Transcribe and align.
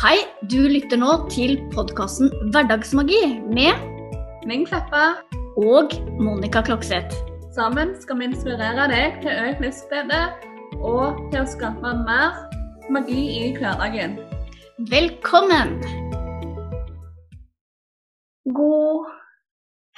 Hei, 0.00 0.16
du 0.48 0.62
lytter 0.64 0.96
nå 0.96 1.10
til 1.28 1.58
podkasten 1.74 2.30
Hverdagsmagi 2.54 3.18
med 3.52 3.82
Ming 4.48 4.62
Kleppa. 4.64 5.18
og 5.60 5.92
Monica 6.16 6.62
Klokseth. 6.64 7.12
Sammen 7.52 7.90
skal 8.00 8.16
vi 8.16 8.30
inspirere 8.30 8.86
deg 8.88 9.18
til 9.20 9.34
økt 9.42 9.60
livsglede 9.60 10.20
og 10.80 11.18
til 11.34 11.42
å 11.42 11.50
skape 11.52 11.92
mer 12.06 12.38
magi 12.88 13.26
i 13.42 13.50
hverdagen. 13.58 14.14
Velkommen! 14.88 15.74
God 18.56 19.10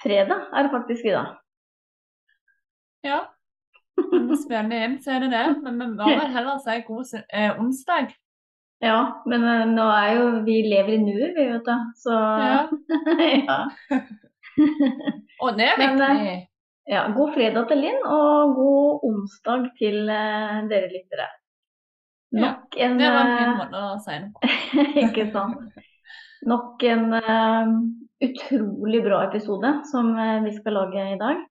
fredag 0.02 0.50
er 0.50 0.66
det 0.66 0.74
faktisk 0.74 1.06
i 1.06 1.14
dag. 1.14 1.30
Ja. 3.06 3.20
Når 4.02 4.26
vi 4.32 4.40
spiller 4.42 4.88
inn, 4.88 4.98
så 4.98 5.14
er 5.14 5.28
det 5.28 5.30
det. 5.36 5.46
Men 5.62 5.78
vi 5.78 5.92
må 5.94 6.10
vel 6.10 6.34
heller 6.34 6.58
si 6.66 6.80
god 6.90 7.16
eh, 7.22 7.54
onsdag. 7.54 8.10
Ja, 8.82 9.22
men 9.30 9.44
eh, 9.46 9.66
nå 9.70 9.84
er 9.94 10.08
jo 10.16 10.22
vi 10.46 10.56
lever 10.66 10.96
i 10.96 11.02
nuet, 11.02 11.36
vi 11.36 11.44
vet 11.52 11.68
du. 11.68 11.74
Så 12.02 12.16
Ja. 12.16 12.64
ja. 13.48 13.58
Og 15.42 15.54
det 15.58 15.68
er 15.70 15.78
Men, 15.78 16.00
viktig. 16.00 16.32
ja. 16.90 17.04
God 17.14 17.30
fredag 17.36 17.68
til 17.70 17.80
Linn, 17.84 18.00
og 18.04 18.56
god 18.58 19.06
onsdag 19.08 19.70
til 19.78 20.10
uh, 20.10 20.58
dere 20.70 20.90
lyttere. 20.90 21.28
Nok 22.32 22.76
en 22.76 22.98
Det 22.98 23.08
var 23.12 23.22
en 23.22 23.32
eh, 23.32 23.38
fin 23.38 23.56
måte 23.60 23.80
å 23.86 23.96
si 24.02 24.18
det 24.18 24.28
på. 24.34 24.52
Ikke 25.06 25.28
sant. 25.32 25.80
Nok 26.48 26.82
en 26.90 27.06
uh, 27.14 27.72
utrolig 28.24 29.02
bra 29.06 29.22
episode 29.28 29.72
som 29.92 30.10
uh, 30.18 30.42
vi 30.42 30.54
skal 30.58 30.78
lage 30.80 31.08
i 31.14 31.18
dag. 31.22 31.46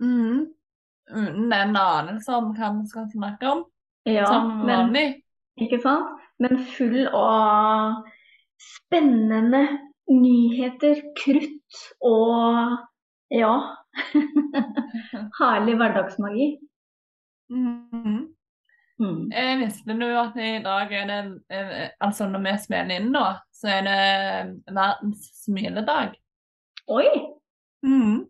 Mhm. 0.00 0.46
Uten 1.08 1.52
en 1.52 1.76
anelse 1.76 2.32
om 2.36 2.52
hva 2.56 2.74
vi 2.80 2.88
skal 2.88 3.08
snakke 3.12 3.48
om, 3.48 3.64
Ja, 4.04 4.26
som 4.28 4.50
men, 4.64 4.68
vanlig. 4.68 5.08
Ikke 5.64 5.80
sant? 5.82 6.16
Men 6.38 6.60
full 6.76 7.08
av 7.16 8.04
spennende 8.62 9.64
nyheter, 10.08 11.02
krutt 11.18 11.82
og 12.06 12.78
ja 13.34 13.52
Herlig 15.40 15.74
hverdagsmagi. 15.76 16.48
Mhm. 17.50 18.18
Mm. 18.98 19.30
Jeg 19.30 19.58
visste 19.60 19.94
du 19.94 20.06
at 20.18 20.34
i 20.42 20.56
dag 20.62 20.92
er 20.92 21.04
det 21.06 21.18
eh, 21.54 21.90
Altså 22.02 22.26
når 22.26 22.40
vi 22.42 22.54
spiller 22.58 22.96
inn 22.98 23.12
nå, 23.14 23.26
så 23.54 23.70
er 23.76 23.84
det 23.86 24.74
verdens 24.74 25.28
smiledag. 25.44 26.16
Oi! 26.90 27.06
Mm. 27.86 28.26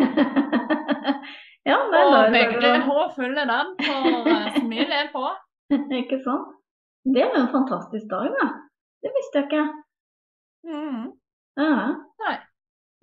ja, 1.70 1.78
Og 1.78 1.94
da 1.94 2.02
er 2.26 2.34
begge 2.34 2.60
det 2.60 2.74
to 2.84 3.24
den, 3.24 3.72
for 3.86 4.28
eh, 4.34 4.58
smilet 4.58 4.98
er 4.98 5.08
på. 5.14 5.24
Ikke 6.00 6.18
sant? 6.24 6.56
Det 7.04 7.22
er 7.22 7.30
jo 7.32 7.40
en 7.44 7.52
fantastisk 7.52 8.06
dag, 8.10 8.28
da. 8.36 8.46
Det 9.00 9.10
visste 9.14 9.40
jeg 9.40 9.46
ikke. 9.48 9.62
Mm. 10.68 11.04
Ja. 11.56 11.76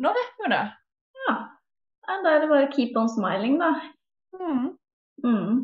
Nå 0.03 0.11
vet 0.13 0.35
vi 0.43 0.49
det. 0.53 0.63
ja. 1.25 1.33
Nei, 2.07 2.17
Da 2.23 2.33
er 2.35 2.43
det 2.43 2.49
bare 2.51 2.67
keep 2.75 2.93
on 2.99 3.09
smiling, 3.09 3.57
da. 3.59 3.71
Mm. 4.37 4.67
Mm. 5.25 5.55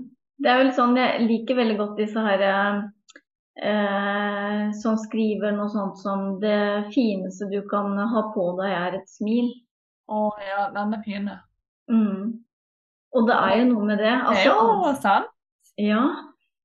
Det 0.41 0.49
er 0.49 0.57
vel 0.63 0.71
sånn, 0.75 0.97
Jeg 0.97 1.27
liker 1.29 1.59
veldig 1.59 1.77
godt 1.77 1.99
disse 2.01 2.19
her 2.25 2.41
eh, 3.61 4.71
som 4.81 4.97
skriver 4.97 5.53
noe 5.55 5.69
sånt 5.71 6.01
som 6.01 6.39
det 6.41 6.89
fineste 6.95 7.47
du 7.53 7.61
kan 7.69 7.93
ha 7.97 8.25
på 8.33 8.47
deg, 8.59 8.73
er 8.73 8.97
et 8.99 9.09
smil. 9.13 9.51
Å 10.09 10.23
ja, 10.43 10.65
den 10.73 10.97
er 10.97 11.03
fin. 11.05 11.29
Mm. 11.93 12.43
Og 13.13 13.27
det 13.29 13.37
er 13.37 13.57
jo 13.61 13.69
noe 13.69 13.85
med 13.91 14.01
det. 14.01 14.09
Det 14.09 14.17
er 14.17 14.27
Altså, 14.33 14.49
jo 14.49 14.93
sant. 15.05 15.29
ja, 15.77 16.01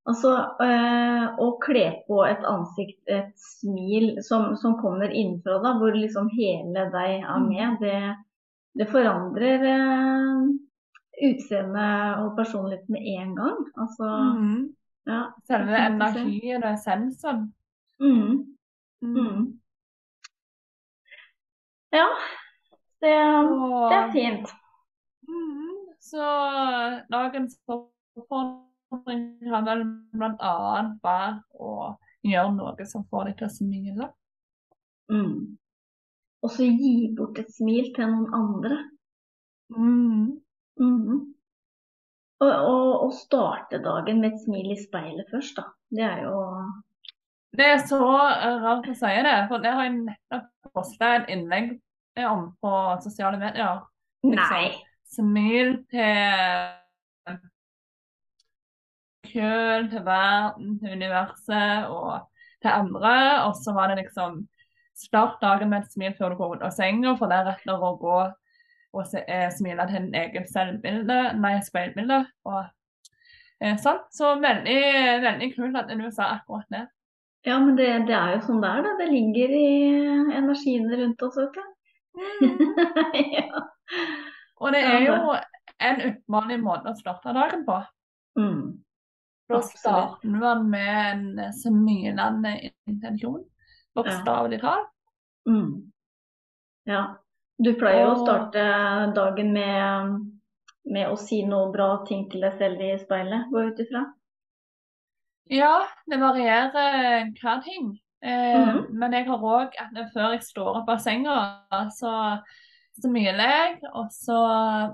altså 0.09 0.31
eh, 0.65 1.27
å 1.45 1.49
kle 1.63 1.85
på 2.09 2.23
et 2.27 2.45
ansikt, 2.49 2.99
et 3.13 3.35
smil 3.39 4.17
som, 4.25 4.55
som 4.57 4.79
kommer 4.81 5.13
innenfra 5.13 5.59
da, 5.65 5.75
hvor 5.79 5.93
liksom 5.97 6.31
hele 6.37 6.87
deg 6.95 7.19
er 7.21 7.37
Mm. 7.39 7.49
med, 7.49 7.77
det, 7.81 8.17
det 8.81 8.89
forandrer 8.91 9.65
eh, 9.69 10.49
utseendet 11.29 12.23
og 12.25 12.37
personlighet 12.39 12.89
med 12.89 13.07
en 13.19 13.35
gang. 13.37 13.59
Altså, 13.77 14.09
Mhm. 14.35 14.75
ja. 15.07 15.23
Selve 15.47 15.77
energien 15.87 16.63
og 16.65 16.73
essensen. 16.73 17.53
Mm. 18.01 18.55
Mhm. 19.03 19.17
Mm. 19.17 19.61
Ja, 21.93 22.07
det, 23.01 23.15
det 23.91 23.99
er 23.99 24.11
fint. 24.13 24.49
Mhm. 25.29 25.69
Så 26.01 26.25
dagens 27.13 27.59
oppfordring 27.69 28.68
kan 28.89 29.65
vel 29.67 29.85
bl.a. 30.17 30.53
vært 31.05 31.61
å 31.61 31.73
gjøre 32.27 32.55
noe 32.57 32.87
som 32.89 33.07
får 33.11 33.31
deg 33.31 33.39
til 33.39 33.49
å 33.49 33.55
smile. 33.55 34.11
Mm. 35.13 35.57
Og 36.45 36.53
så 36.55 36.69
gi 36.69 37.11
bort 37.19 37.39
et 37.41 37.51
smil 37.55 37.91
til 37.97 38.11
noen 38.11 38.35
andre. 38.37 38.79
Mhm. 39.75 40.39
Mm. 40.79 41.35
Og, 42.39 42.53
og, 42.53 42.91
og 43.09 43.15
starte 43.19 43.81
dagen 43.83 44.21
med 44.23 44.37
et 44.37 44.43
smil 44.45 44.71
i 44.71 44.79
speilet 44.79 45.27
først, 45.33 45.57
da. 45.59 45.65
Det 45.91 46.05
er 46.07 46.21
jo 46.29 46.37
Det 47.59 47.67
er 47.67 47.81
så 47.89 47.99
rart 47.99 48.87
å 48.87 48.95
si 48.95 49.11
det, 49.27 49.37
for 49.51 49.65
det 49.65 49.73
har 49.75 49.89
jeg 49.89 49.97
nettopp 50.05 50.75
posta 50.77 51.15
et 51.17 51.33
innlegg 51.35 51.73
om 52.29 52.53
på 52.63 52.75
sosiale 53.03 53.41
medier. 53.41 53.83
Liksom. 54.23 54.39
Nei! 54.39 54.69
Smil 55.09 55.75
til 55.91 57.39
køl, 59.33 59.89
til 59.91 60.05
verden, 60.07 60.77
til 60.81 60.97
universet 60.99 61.89
og 61.93 62.29
til 62.63 62.73
andre. 62.73 63.15
Og 63.47 63.57
så 63.61 63.75
var 63.77 63.93
det 63.93 64.05
liksom 64.05 64.47
Start 64.99 65.37
dagen 65.39 65.71
med 65.71 65.85
et 65.85 65.93
smil 65.95 66.15
før 66.19 66.33
du 66.33 66.41
går 66.41 66.57
ut 66.57 66.63
av 66.67 66.73
senga, 66.75 67.13
for 67.15 67.31
deretter 67.31 67.71
å 67.79 67.93
gå 68.01 68.17
og 68.19 69.05
se, 69.07 69.21
eh, 69.31 69.47
smile 69.55 69.85
til 69.87 70.09
din 70.09 70.17
egen 70.19 70.47
selvbilde, 70.51 71.19
nei, 71.39 71.53
speilbilde. 71.63 72.19
Og 72.51 72.65
eh, 73.63 73.77
sånn. 73.79 74.01
Så 74.11 74.33
veldig, 74.43 74.81
veldig 75.23 75.51
kult 75.55 75.79
at 75.79 75.93
du 75.93 76.09
sa 76.11 76.33
akkurat 76.41 76.67
det. 76.75 76.83
Ja, 77.47 77.61
men 77.63 77.77
det, 77.79 77.87
det 78.09 78.17
er 78.17 78.35
jo 78.35 78.41
sånn 78.49 78.65
det 78.65 78.73
er, 78.75 78.83
da. 78.89 78.97
Det 78.99 79.09
ligger 79.13 79.55
i 79.55 79.69
energiene 80.41 80.99
rundt 80.99 81.23
oss, 81.29 81.39
vet 81.39 81.55
du. 81.55 81.63
ja. 83.39 83.63
Og 84.59 84.75
det 84.75 84.83
er 84.83 85.07
jo 85.07 85.17
en 85.79 86.03
uvanlig 86.09 86.59
måte 86.65 86.91
å 86.91 86.99
starte 86.99 87.35
dagen 87.37 87.63
på. 87.69 87.79
Mm. 88.39 88.63
Da 89.49 89.61
starter 89.63 90.29
man 90.29 90.67
med 90.71 91.13
en 91.13 91.53
smilende 91.57 92.71
intensjon, 92.87 93.45
bokstavelig 93.97 94.61
talt. 94.61 94.91
Mm. 95.49 95.91
Ja. 96.85 97.17
Du 97.59 97.73
pleier 97.75 98.05
jo 98.05 98.11
å 98.13 98.19
starte 98.23 98.63
dagen 99.17 99.53
med, 99.53 100.13
med 100.85 101.09
å 101.11 101.17
si 101.19 101.41
noe 101.49 101.73
bra 101.73 102.05
ting 102.07 102.29
til 102.31 102.45
deg 102.45 102.59
selv 102.61 102.81
i 102.85 102.93
speilet, 103.01 103.49
går 103.51 103.65
jeg 103.65 103.73
ut 103.73 103.81
ifra. 103.87 104.05
Ja, 105.51 105.73
det 106.07 106.21
varierer 106.21 107.33
hva 107.41 107.57
ting. 107.65 107.97
Eh, 108.23 108.59
Mhm. 108.59 108.87
Men 108.99 109.13
jeg 109.13 109.27
har 109.27 109.39
òg 109.39 109.73
at 109.79 109.95
det- 109.95 110.11
før 110.13 110.33
jeg 110.33 110.43
står 110.43 110.77
opp 110.83 110.89
av 110.89 110.99
senga, 111.01 111.65
så 111.91 112.43
smiler 113.01 113.49
jeg, 113.49 113.81
og 113.95 114.09
så 114.11 114.39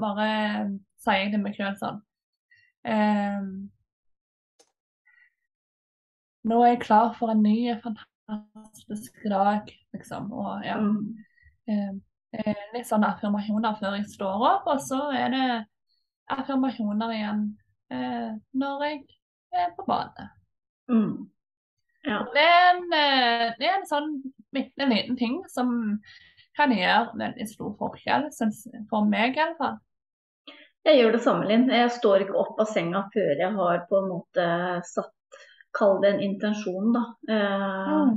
bare 0.00 0.78
sier 0.98 1.22
jeg 1.24 1.30
til 1.32 1.40
meg 1.40 1.54
sjøl 1.56 1.76
sånn 1.76 2.02
eh, 2.84 3.40
Nå 6.44 6.60
er 6.62 6.74
jeg 6.74 6.82
klar 6.84 7.14
for 7.18 7.32
en 7.32 7.42
ny, 7.44 7.56
fantastisk 7.82 9.22
dag, 9.30 9.70
liksom. 9.96 10.32
Og 10.32 10.64
ja. 10.66 10.76
Mm. 10.80 11.14
eh, 11.68 11.92
eh, 12.36 12.64
litt 12.74 12.88
sånne 12.88 13.14
affirmasjoner 13.14 13.78
før 13.80 13.96
jeg 13.98 14.10
står 14.12 14.48
opp, 14.50 14.68
og 14.68 14.82
så 14.84 15.00
er 15.16 15.32
det 15.32 15.46
affirmasjoner 16.34 17.14
igjen 17.16 17.44
eh, 17.92 18.34
når 18.60 18.84
jeg 18.88 19.00
er 19.54 19.72
på 19.76 19.86
badet. 19.88 20.28
Mm. 20.92 21.30
Ja. 22.04 22.20
Det 22.34 22.44
er 22.44 22.68
en, 22.74 22.84
eh, 22.92 23.46
det 23.58 23.70
er 23.70 23.78
en 23.78 23.88
sånn 23.88 24.14
bitte 24.52 24.88
liten 24.90 25.16
ting 25.16 25.40
som 25.48 25.72
kan 26.54 26.72
gjøre 26.74 27.16
veldig 27.18 27.48
stor 27.50 27.72
forskjell, 27.80 28.28
for 28.90 29.08
meg 29.08 29.40
iallfall. 29.40 29.80
Jeg 30.84 31.00
gjør 31.00 31.14
det 31.16 31.22
samme, 31.24 31.46
Linn. 31.48 31.70
Jeg 31.72 31.90
står 31.96 32.26
ikke 32.26 32.36
opp 32.36 32.58
av 32.60 32.68
senga 32.68 33.06
før 33.14 33.38
jeg 33.40 33.52
har 33.56 33.84
på 33.88 34.00
en 34.02 34.10
måte 34.10 34.48
satt 34.84 35.13
Kall 35.78 36.00
det 36.02 36.12
en 36.14 36.22
intensjon, 36.28 36.92
da. 36.94 37.04
Eh, 37.34 38.14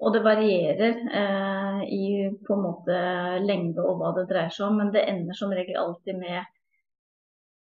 Og 0.00 0.14
det 0.14 0.22
varierer 0.24 0.94
eh, 1.20 1.80
i 1.92 2.04
på 2.46 2.54
en 2.54 2.62
måte 2.64 2.94
lengde 3.44 3.82
og 3.84 3.98
hva 4.00 4.14
det 4.16 4.28
dreier 4.30 4.54
seg 4.54 4.70
om, 4.70 4.78
men 4.80 4.92
det 4.94 5.02
ender 5.10 5.36
som 5.36 5.52
regel 5.52 5.76
alltid 5.76 6.16
med 6.16 6.38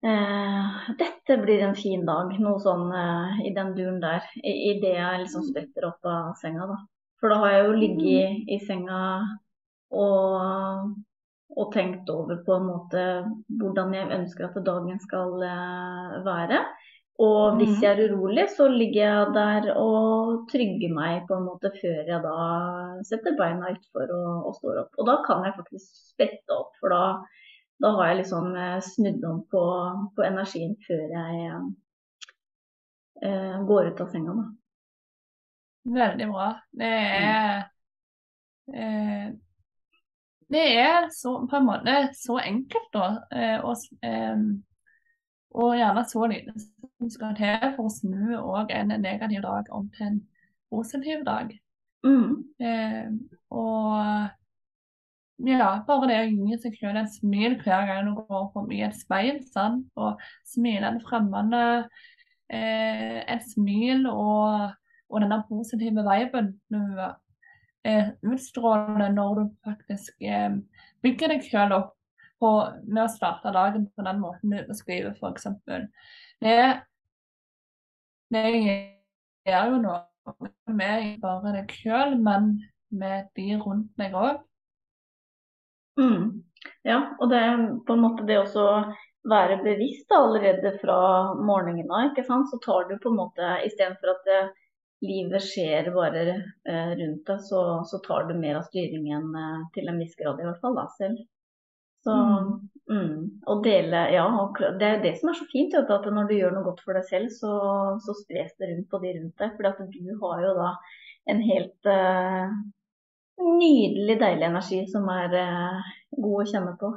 eh, 0.05 0.91
'Dette 0.99 1.39
blir 1.43 1.63
en 1.65 1.75
fin 1.75 2.05
dag', 2.07 2.35
noe 2.45 2.61
sånn 2.61 2.91
eh, 2.93 3.41
i 3.49 3.55
den 3.57 3.73
duren 3.79 4.01
der. 4.05 4.27
I, 4.43 4.53
i 4.71 4.73
det 4.83 4.95
jeg 4.99 5.23
liksom 5.23 5.47
spretter 5.49 5.89
opp 5.91 6.11
av 6.13 6.35
senga, 6.43 6.67
da. 6.75 6.79
For 7.21 7.33
da 7.33 7.41
har 7.43 7.55
jeg 7.55 7.67
jo 7.67 7.79
ligget 7.85 8.53
i 8.57 8.59
senga 8.67 9.01
og, 10.05 10.93
og 11.57 11.73
tenkt 11.75 12.09
over 12.13 12.41
på 12.47 12.57
en 12.57 12.69
måte 12.69 13.03
hvordan 13.61 13.97
jeg 13.97 14.13
ønsker 14.21 14.49
at 14.49 14.61
dagen 14.69 15.01
skal 15.09 15.35
være. 15.41 16.23
være. 16.29 16.65
Og 17.21 17.59
hvis 17.59 17.75
Mhm. 17.75 17.83
jeg 17.85 17.91
er 17.99 18.13
urolig, 18.15 18.47
så 18.57 18.67
ligger 18.73 19.01
jeg 19.03 19.33
der 19.35 19.67
og 19.77 20.47
trygger 20.49 20.93
meg 20.95 21.27
på 21.29 21.37
en 21.37 21.45
måte 21.45 21.69
før 21.77 22.07
jeg 22.09 22.23
da 22.25 22.37
setter 23.05 23.37
beina 23.37 23.75
utfor 23.75 24.09
og, 24.17 24.47
og 24.49 24.55
står 24.57 24.79
opp. 24.85 24.95
Og 24.99 25.07
da 25.11 25.17
kan 25.27 25.45
jeg 25.45 25.57
faktisk 25.59 25.99
sprette 26.15 26.57
opp, 26.57 26.71
for 26.81 26.89
da, 26.95 27.03
da 27.83 27.91
har 27.99 28.07
jeg 28.09 28.17
liksom 28.23 28.57
eh, 28.57 28.79
snudd 28.81 29.25
om 29.29 29.43
på, 29.53 29.65
på 30.17 30.25
energien 30.25 30.73
før 30.87 31.05
jeg 31.19 31.61
eh, 33.23 33.61
går 33.69 33.91
ut 33.93 34.01
av 34.01 34.09
senga. 34.15 34.39
Da. 34.41 34.49
Veldig 36.01 36.31
bra. 36.33 36.49
Det 36.81 36.89
er 36.89 37.63
eh, 38.75 39.29
Det 40.51 40.65
er 40.81 41.07
så, 41.15 41.37
på 41.47 41.57
en 41.61 41.69
måte 41.69 41.99
så 42.19 42.41
enkelt, 42.43 42.89
da. 42.97 43.07
Eh, 43.31 43.61
og, 43.65 43.77
og 45.51 45.77
gjerne 45.79 46.05
så 46.09 46.27
lite 46.31 46.55
som 46.61 47.11
skal 47.11 47.35
til 47.39 47.73
for 47.77 47.89
å 47.89 47.95
snu 47.95 48.37
òg 48.39 48.71
en 48.75 48.95
negativ 49.03 49.43
dag 49.43 49.71
om 49.75 49.89
til 49.97 50.07
en 50.07 50.21
positiv 50.71 51.25
dag. 51.27 51.51
Mm. 52.07 52.37
Eh, 52.63 53.09
og 53.51 54.31
ja, 55.49 55.71
bare 55.87 56.09
det 56.11 56.19
å 56.21 56.29
gi 56.29 56.59
seg 56.63 56.77
selv 56.79 57.01
et 57.03 57.15
smil 57.17 57.57
hver 57.63 57.89
gang 57.89 58.09
du 58.09 58.21
går 58.21 58.51
forbi 58.55 58.83
et 58.85 58.97
speil, 58.97 59.41
sant? 59.53 59.87
og 59.97 60.21
smile 60.49 60.93
en 60.93 61.01
fremmede, 61.05 61.65
eh, 62.53 63.21
et 63.25 63.47
smil 63.49 64.07
og, 64.11 64.77
og 65.09 65.25
denne 65.25 65.43
positive 65.49 66.05
viben 66.07 66.53
du 66.73 66.83
eh, 67.89 68.13
utstråler 68.23 69.17
når 69.17 69.41
du 69.41 69.47
faktisk 69.67 70.21
eh, 70.21 70.61
bygger 71.03 71.35
deg 71.35 71.49
selv 71.49 71.79
opp 71.79 71.97
på, 72.41 72.51
med 72.87 73.05
å 73.05 73.13
starte 73.13 73.53
dagen 73.55 73.89
på 73.95 74.05
den 74.07 74.21
måten 74.23 74.55
du 74.55 74.61
beskriver, 74.69 75.15
f.eks. 75.17 75.49
Det, 76.41 76.61
det 78.35 78.45
gjør 79.49 79.75
jo 79.75 79.83
noe 79.85 80.51
med 80.71 81.19
bare 81.23 81.55
deg 81.59 81.75
selv, 81.83 82.21
men 82.23 82.55
med 82.91 83.29
de 83.39 83.53
rundt 83.61 83.93
deg 84.01 84.17
òg. 84.17 84.41
Mm. 86.01 86.41
Ja, 86.87 87.01
og 87.21 87.31
det 87.33 87.39
er 87.41 87.63
på 87.87 87.97
en 87.97 88.05
måte 88.05 88.27
det 88.29 88.39
også 88.41 88.65
være 89.29 89.61
bevisst 89.65 90.09
da, 90.09 90.23
allerede 90.25 90.73
fra 90.81 90.99
morgenen 91.37 91.91
av, 91.93 92.11
ikke 92.11 92.25
sant. 92.29 92.49
Så 92.51 92.61
tar 92.65 92.89
du 92.89 92.97
på 93.01 93.13
en 93.13 93.21
måte 93.21 93.53
istedenfor 93.67 94.15
at 94.15 94.29
det, 94.29 94.41
livet 95.05 95.45
skjer 95.45 95.91
bare 95.95 96.23
eh, 96.69 96.93
rundt 96.99 97.29
deg, 97.29 97.45
så, 97.45 97.61
så 97.89 98.01
tar 98.05 98.29
du 98.29 98.35
mer 98.37 98.61
av 98.61 98.67
styringen 98.69 99.31
eh, 99.37 99.61
til 99.77 99.89
en 99.89 100.01
viss 100.01 100.17
grad 100.19 100.41
i 100.41 100.49
hvert 100.49 100.61
fall 100.63 100.77
da 100.77 100.87
selv. 100.99 101.23
Så 102.05 102.17
mm. 102.91 103.17
Å 103.47 103.57
dele 103.65 104.07
Ja, 104.15 104.25
og 104.41 104.59
det 104.81 104.87
er 104.87 105.03
det 105.05 105.15
som 105.21 105.31
er 105.31 105.39
så 105.39 105.47
fint, 105.53 105.75
vet 105.77 105.93
at 105.95 106.09
når 106.11 106.31
du 106.31 106.37
gjør 106.39 106.57
noe 106.57 106.67
godt 106.67 106.83
for 106.85 106.97
deg 106.97 107.07
selv, 107.09 107.31
så, 107.35 107.53
så 108.03 108.17
spres 108.23 108.53
det 108.59 108.71
rundt 108.73 108.89
på 108.91 109.01
de 109.05 109.15
rundt 109.19 109.43
deg. 109.43 109.57
For 109.57 109.89
du 109.93 110.13
har 110.25 110.45
jo 110.47 110.55
da 110.59 110.71
en 111.31 111.43
helt 111.45 111.91
uh, 111.91 112.53
nydelig, 113.41 114.17
deilig 114.23 114.49
energi 114.49 114.81
som 114.91 115.09
er 115.13 115.37
uh, 115.37 115.93
god 116.17 116.43
å 116.43 116.49
kjenne 116.51 116.75
på 116.81 116.93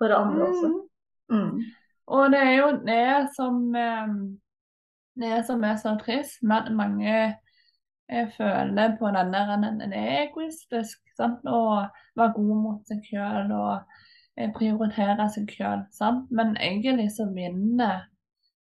for 0.00 0.16
andre 0.16 0.48
også. 0.48 0.72
Mm. 1.28 1.52
Og 2.08 2.32
det 2.32 2.40
er 2.40 2.54
jo 2.56 2.68
det 2.86 3.08
som 3.36 3.58
eh, 3.76 4.12
det 5.20 5.42
som 5.44 5.64
er 5.68 5.74
så 5.76 5.92
trist, 6.00 6.38
men 6.40 6.54
at 6.56 6.70
mange 6.72 7.16
føler 8.38 8.94
på 8.96 9.10
den 9.12 9.34
der 9.34 9.50
en 9.58 9.82
er 9.92 10.06
egoistisk. 10.22 11.02
Sant? 11.18 11.44
Og 11.44 11.84
være 12.16 12.32
god 12.38 12.62
mot 12.62 12.88
seg 12.88 13.02
sjøl 13.04 13.52
og 13.52 13.98
prioritere 14.56 15.28
seg 15.34 15.50
sjøl, 15.50 15.84
Sant? 15.94 16.28
Men 16.30 16.56
egentlig 16.56 17.10
så 17.16 17.28
vinner 17.34 18.06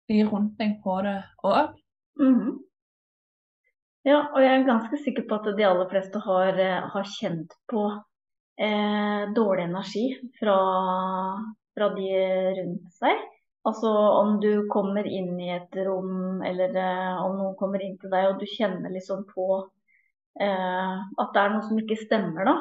de 0.09 0.24
rundt 0.27 0.57
deg 0.62 0.77
på 0.83 1.01
det 1.06 1.19
òg. 1.45 1.75
Mhm. 2.21 2.57
Ja, 4.07 4.21
og 4.31 4.39
jeg 4.39 4.53
er 4.56 4.68
ganske 4.68 4.97
sikker 5.03 5.25
på 5.27 5.35
at 5.35 5.50
de 5.57 5.65
aller 5.68 5.89
fleste 5.91 6.19
har, 6.24 6.59
eh, 6.63 6.85
har 6.94 7.09
kjent 7.19 7.51
på 7.68 7.81
eh, 8.57 9.24
dårlig 9.35 9.65
energi 9.68 10.06
fra, 10.39 10.56
fra 11.75 11.89
de 11.95 12.07
rundt 12.62 12.94
seg. 12.95 13.25
Altså 13.68 13.89
om 13.91 14.38
du 14.39 14.68
kommer 14.71 15.07
inn 15.12 15.33
i 15.44 15.50
et 15.51 15.75
rom, 15.83 16.41
eller 16.45 16.71
eh, 16.71 17.18
om 17.25 17.35
noen 17.35 17.57
kommer 17.59 17.83
inn 17.83 17.97
til 18.00 18.13
deg 18.13 18.30
og 18.30 18.39
du 18.39 18.47
kjenner 18.47 18.94
liksom 18.94 19.25
på 19.33 19.47
eh, 20.39 20.95
at 21.19 21.33
det 21.35 21.44
er 21.44 21.51
noe 21.51 21.65
som 21.68 21.81
ikke 21.81 22.00
stemmer, 22.06 22.47
da. 22.47 22.56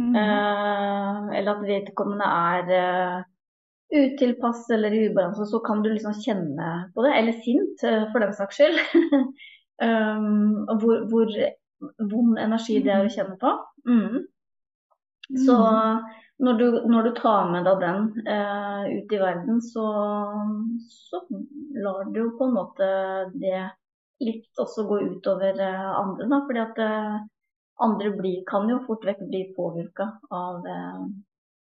Eh, 0.00 1.38
eller 1.38 1.50
at 1.52 1.66
vedkommende 1.68 2.26
er 2.26 2.72
eh, 2.78 3.18
utilpass 3.94 4.66
eller 4.74 4.96
ubalanse, 5.04 5.46
så 5.46 5.60
kan 5.62 5.82
du 5.84 5.92
liksom 5.92 6.16
kjenne 6.18 6.70
på 6.94 7.04
det. 7.06 7.12
Eller 7.18 7.44
sint, 7.44 7.84
eh, 7.86 8.06
for 8.12 8.24
den 8.24 8.34
saks 8.34 8.58
skyld. 8.58 8.80
um, 9.86 10.64
hvor, 10.80 11.06
hvor 11.10 11.30
vond 12.10 12.38
energi 12.38 12.80
det 12.82 12.94
er 12.94 13.06
å 13.06 13.12
kjenne 13.12 13.38
på. 13.40 13.54
Mm. 13.86 14.24
Så 15.44 15.56
når 16.44 16.58
du, 16.58 16.66
når 16.90 17.06
du 17.06 17.10
tar 17.16 17.50
med 17.52 17.64
deg 17.68 17.80
den 17.84 18.26
eh, 18.28 18.82
ut 18.98 19.12
i 19.14 19.20
verden, 19.20 19.60
så, 19.62 19.86
så 20.90 21.22
lar 21.84 22.10
du 22.14 22.24
på 22.38 22.48
en 22.48 22.56
måte 22.56 22.88
det 23.38 23.62
litt 24.24 24.60
også 24.60 24.86
gå 24.88 25.00
utover 25.12 25.60
eh, 25.60 25.86
andre, 25.94 26.26
da. 26.30 26.40
Fordi 26.48 26.62
at 26.64 26.82
eh, 26.82 27.14
andre 27.82 28.10
blir, 28.16 28.42
kan 28.50 28.68
jo 28.70 28.78
fort 28.86 29.04
vekk 29.06 29.24
bli 29.28 29.42
påvirka 29.56 30.06
av, 30.30 30.66
eh, 30.66 31.00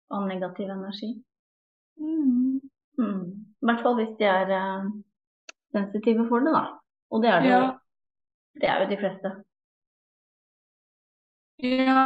av 0.09 0.27
negativ 0.27 0.69
energi. 0.69 1.13
Mm. 2.01 2.62
I 3.62 3.65
hvert 3.65 3.83
fall 3.86 3.95
hvis 4.00 4.15
de 4.19 4.25
er 4.25 4.51
eh, 4.57 4.89
sensitive 5.75 6.27
for 6.30 6.39
det, 6.45 6.53
da. 6.56 6.65
Og 7.12 7.21
det 7.24 7.30
er, 7.30 7.39
det, 7.42 7.50
Ja. 7.50 7.62
det 8.62 8.69
er 8.69 8.83
jo 8.83 8.89
de 8.89 8.98
fleste. 8.98 9.31
Ja, 11.62 12.06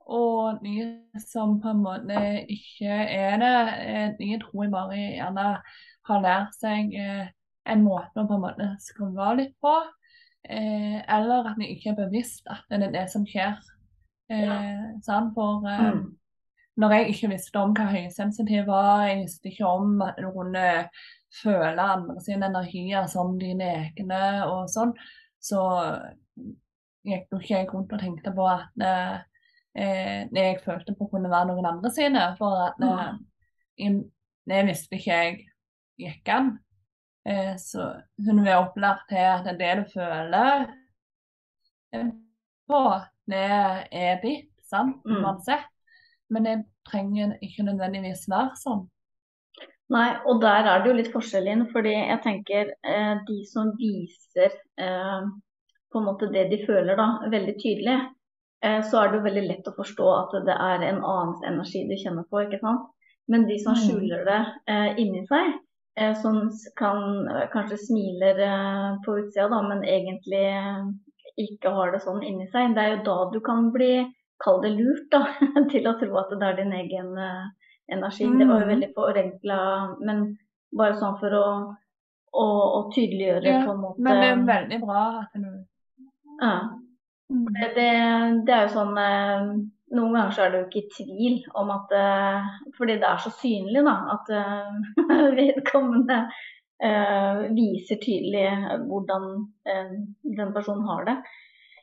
og 0.00 0.58
de 0.64 0.74
som 1.22 1.60
på 1.62 1.70
en 1.70 1.82
måte 1.84 2.22
ikke 2.50 2.90
er 2.90 3.36
det, 3.38 4.16
Nye 4.18 4.40
tror 4.42 4.64
jeg 4.64 4.72
bare 4.72 4.96
gjerne 4.98 5.44
har 6.10 6.24
lært 6.24 6.56
seg 6.58 6.94
eh, 6.98 7.28
en 7.70 7.84
måte 7.84 8.18
å 8.18 8.26
på 8.26 8.34
en 8.34 8.42
måte 8.42 8.68
skru 8.82 9.12
av 9.14 9.36
litt 9.38 9.54
på. 9.62 9.74
Eh, 10.50 10.98
eller 11.16 11.52
at 11.52 11.58
vi 11.58 11.70
ikke 11.74 11.92
er 11.92 12.00
bevisst 12.00 12.48
at 12.50 12.64
det 12.70 12.82
er 12.88 12.94
det 12.94 13.04
som 13.12 13.26
skjer. 13.28 13.58
Eh, 14.30 14.88
sant? 15.06 15.34
For 15.34 15.66
eh, 15.68 15.92
Mm. 15.92 16.16
når 16.76 16.92
jeg 16.92 17.08
ikke 17.08 17.28
visste 17.28 17.56
om 17.60 17.72
hva 17.76 17.86
høysensitiv 17.90 18.66
var, 18.66 19.06
jeg 19.06 19.22
visste 19.22 19.50
ikke 19.50 19.66
om 19.66 20.02
at 20.02 20.18
du 20.18 20.30
kunne 20.32 20.88
føle 21.42 21.82
andre 21.82 22.20
sine 22.20 22.46
energier 22.46 23.06
som 23.06 23.38
dine 23.38 23.64
egne 23.64 24.22
og 24.46 24.68
sånn, 24.70 24.94
så 25.40 25.60
gikk 27.06 27.30
jo 27.32 27.40
ikke 27.40 27.54
jeg 27.54 27.68
rundt 27.72 27.92
og 27.92 28.00
tenkte 28.00 28.32
på 28.36 28.46
at 28.48 28.84
eh, 28.84 29.18
eh, 29.74 30.26
det 30.32 30.46
jeg 30.46 30.62
følte 30.64 30.94
på 30.98 31.08
kunne 31.12 31.30
være 31.30 31.52
noen 31.52 31.68
andre 31.74 31.92
sine. 31.94 32.24
For 32.38 32.66
at 32.66 32.80
mm. 32.82 33.22
jeg, 33.78 34.02
det 34.50 34.66
visste 34.68 34.98
ikke 34.98 35.20
jeg 35.20 35.38
gikk 36.00 36.32
an. 36.34 36.52
Eh, 37.28 37.56
så 37.60 38.02
hun 38.26 38.40
vil 38.44 38.54
opplært 38.56 39.02
til 39.10 39.16
at 39.20 39.44
det 39.44 39.52
er 39.52 39.58
det 39.60 39.72
du 39.84 39.90
føler 39.92 40.66
eh, 41.94 42.06
på, 42.70 42.80
det 43.30 43.42
er 43.92 44.20
ditt, 44.22 44.48
sant, 44.64 45.02
Mm. 45.04 45.24
uansett. 45.24 45.66
Men 46.30 46.44
det 46.46 46.56
trenger 46.86 47.36
ikke 47.42 47.64
nødvendigvis 47.66 48.28
være 48.30 48.54
sånn. 48.56 48.86
Nei, 49.90 50.14
og 50.24 50.40
der 50.40 50.64
er 50.70 50.82
det 50.84 50.86
jo 50.92 50.96
litt 51.00 51.12
forskjell 51.12 51.48
inn, 51.50 51.64
fordi 51.72 51.92
jeg 51.96 52.20
tenker 52.22 52.68
eh, 52.86 53.16
de 53.26 53.40
som 53.50 53.72
viser 53.76 54.52
eh, 54.78 55.24
på 55.90 55.98
en 55.98 56.06
måte 56.06 56.28
det 56.30 56.44
de 56.52 56.60
føler 56.66 56.94
da, 56.96 57.08
veldig 57.32 57.56
tydelig, 57.58 57.96
eh, 58.62 58.78
så 58.86 59.00
er 59.02 59.08
det 59.10 59.18
jo 59.18 59.24
veldig 59.26 59.42
lett 59.48 59.66
å 59.66 59.74
forstå 59.74 60.06
at 60.14 60.36
det 60.46 60.54
er 60.54 60.84
en 60.92 61.02
annens 61.02 61.42
energi 61.42 61.82
de 61.90 61.98
kjenner 61.98 62.22
på, 62.30 62.44
ikke 62.46 62.60
sant. 62.62 62.86
Men 63.26 63.48
de 63.48 63.58
som 63.58 63.74
Mm. 63.74 63.82
skjuler 63.82 64.24
det 64.24 64.40
eh, 64.68 64.94
inni 65.02 65.26
seg, 65.26 65.58
som 66.22 66.50
kan 66.78 67.28
eh, 67.28 67.46
kanskje 67.52 67.78
smiler 67.86 68.40
eh, 68.46 68.88
på 69.04 69.18
utsida, 69.20 69.48
da, 69.52 69.60
men 69.68 69.84
egentlig 69.84 70.42
eh, 70.50 70.82
ikke 71.44 71.72
har 71.76 71.92
det 71.94 72.02
sånn 72.04 72.22
inni 72.26 72.48
seg, 72.52 72.74
det 72.76 72.82
er 72.84 72.94
jo 72.96 73.02
da 73.08 73.16
du 73.34 73.40
kan 73.44 73.70
bli, 73.74 73.92
kall 74.44 74.60
det 74.64 74.72
lurt, 74.76 75.06
da, 75.12 75.22
til 75.72 75.88
å 75.88 75.96
tro 76.00 76.18
at 76.22 76.32
det 76.36 76.48
er 76.48 76.58
din 76.62 76.72
egen 76.76 77.12
energi. 77.18 78.24
energi. 78.24 78.28
Det 78.38 78.46
var 78.48 78.60
jo 78.62 78.66
Mm. 78.66 78.72
veldig 78.74 78.90
forenkla, 78.96 79.60
men 80.00 80.20
bare 80.76 80.96
sånn 81.00 81.18
for 81.20 81.34
å, 81.34 81.46
å, 82.32 82.46
å 82.78 82.80
tydeliggjøre 82.94 83.48
Ja, 83.48 83.64
på 83.66 83.72
en 83.74 83.80
måte. 83.82 84.02
Men 84.06 84.20
det 84.22 84.28
er 84.30 84.44
veldig 84.54 84.80
bra 84.84 85.02
at 85.24 85.34
du 85.34 85.48
ja. 86.40 86.54
det, 87.28 87.68
det, 87.76 87.90
det 88.46 88.54
er 88.54 88.62
jo 88.68 88.74
sånn 88.76 88.96
eh, 88.98 89.50
Noen 89.96 90.14
ganger 90.14 90.34
så 90.34 90.44
er 90.44 90.54
jo 90.54 90.66
ikke 90.68 90.82
i 90.84 90.90
tvil 90.94 91.36
om 91.58 91.72
at 91.74 91.92
eh, 91.98 92.50
Fordi 92.76 92.96
det 93.02 93.08
er 93.08 93.20
så 93.24 93.32
synlig, 93.34 93.82
da, 93.86 93.96
at 94.14 94.32
eh, 94.38 95.04
vedkommende 95.40 96.18
eh, 96.78 97.44
viser 97.56 97.98
tydelig 98.02 98.46
hvordan 98.86 99.30
den 99.66 100.52
personen 100.54 100.86
har 100.88 101.08
det. 101.08 101.16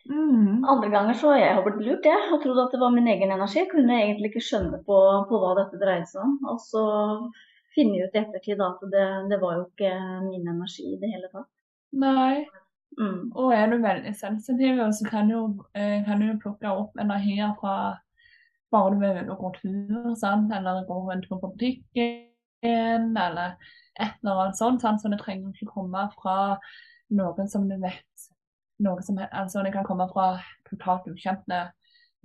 Mm. 0.07 0.63
Andre 0.63 0.89
ganger 0.89 1.17
så 1.19 1.33
har 1.33 1.41
jeg 1.41 1.63
blitt 1.65 1.83
lurt, 1.83 2.07
jeg, 2.07 2.29
og 2.31 2.39
trodd 2.43 2.61
at 2.63 2.71
det 2.75 2.79
var 2.79 2.93
min 2.95 3.09
egen 3.11 3.33
energi. 3.33 3.59
Jeg 3.59 3.71
kunne 3.73 3.99
egentlig 3.99 4.31
ikke 4.31 4.45
skjønne 4.49 4.79
på, 4.87 4.99
på 5.27 5.41
hva 5.41 5.51
dette 5.59 5.79
dreide 5.81 6.07
seg 6.07 6.23
om. 6.23 6.37
Og 6.47 6.61
så 6.63 6.83
funnet 7.75 8.07
ut 8.07 8.15
i 8.15 8.21
ettertid 8.23 8.63
at 8.63 8.85
det, 8.93 9.07
det, 9.33 9.41
var 9.41 9.59
jo 9.59 9.65
ikke 9.67 9.91
min 10.29 10.47
energi 10.47 10.93
i 10.93 11.01
det 11.01 11.11
hele 11.11 11.29
tatt. 11.33 11.49
Nei. 11.99 12.45
Mm. 12.97 13.31
Og 13.37 13.53
er 13.53 13.69
du 13.69 13.77
veldig 13.83 14.13
sensitiv, 14.17 14.79
så 14.95 15.05
kan 15.09 15.29
du, 15.29 15.63
kan 15.75 16.21
du 16.23 16.39
plukke 16.41 16.71
opp 16.71 16.97
energier 16.97 17.51
fra 17.59 17.97
bare 18.71 18.93
du 18.93 18.99
vil 18.99 19.35
gå 19.37 19.51
tur, 19.61 20.15
sant? 20.15 20.53
eller 20.53 20.85
gå 20.87 20.97
en 21.11 21.21
tur 21.23 21.37
på 21.39 21.51
butikken, 21.53 23.17
eller 23.17 23.55
et 23.99 24.17
eller 24.23 24.41
annet 24.41 24.57
sånt. 24.57 24.81
Sant? 24.81 25.01
Så 25.01 25.11
det 25.11 25.21
trenger 25.21 25.53
ikke 25.53 25.71
komme 25.71 26.07
fra 26.17 26.57
noen 27.15 27.49
som 27.49 27.67
du 27.69 27.77
vet 27.81 28.27
noe 28.83 29.01
som, 29.01 29.17
altså 29.31 29.63
Det 29.65 29.71
kan 29.73 29.85
komme 29.87 30.05
fra 30.11 30.35
totalt 30.69 31.07
ukjente 31.09 31.71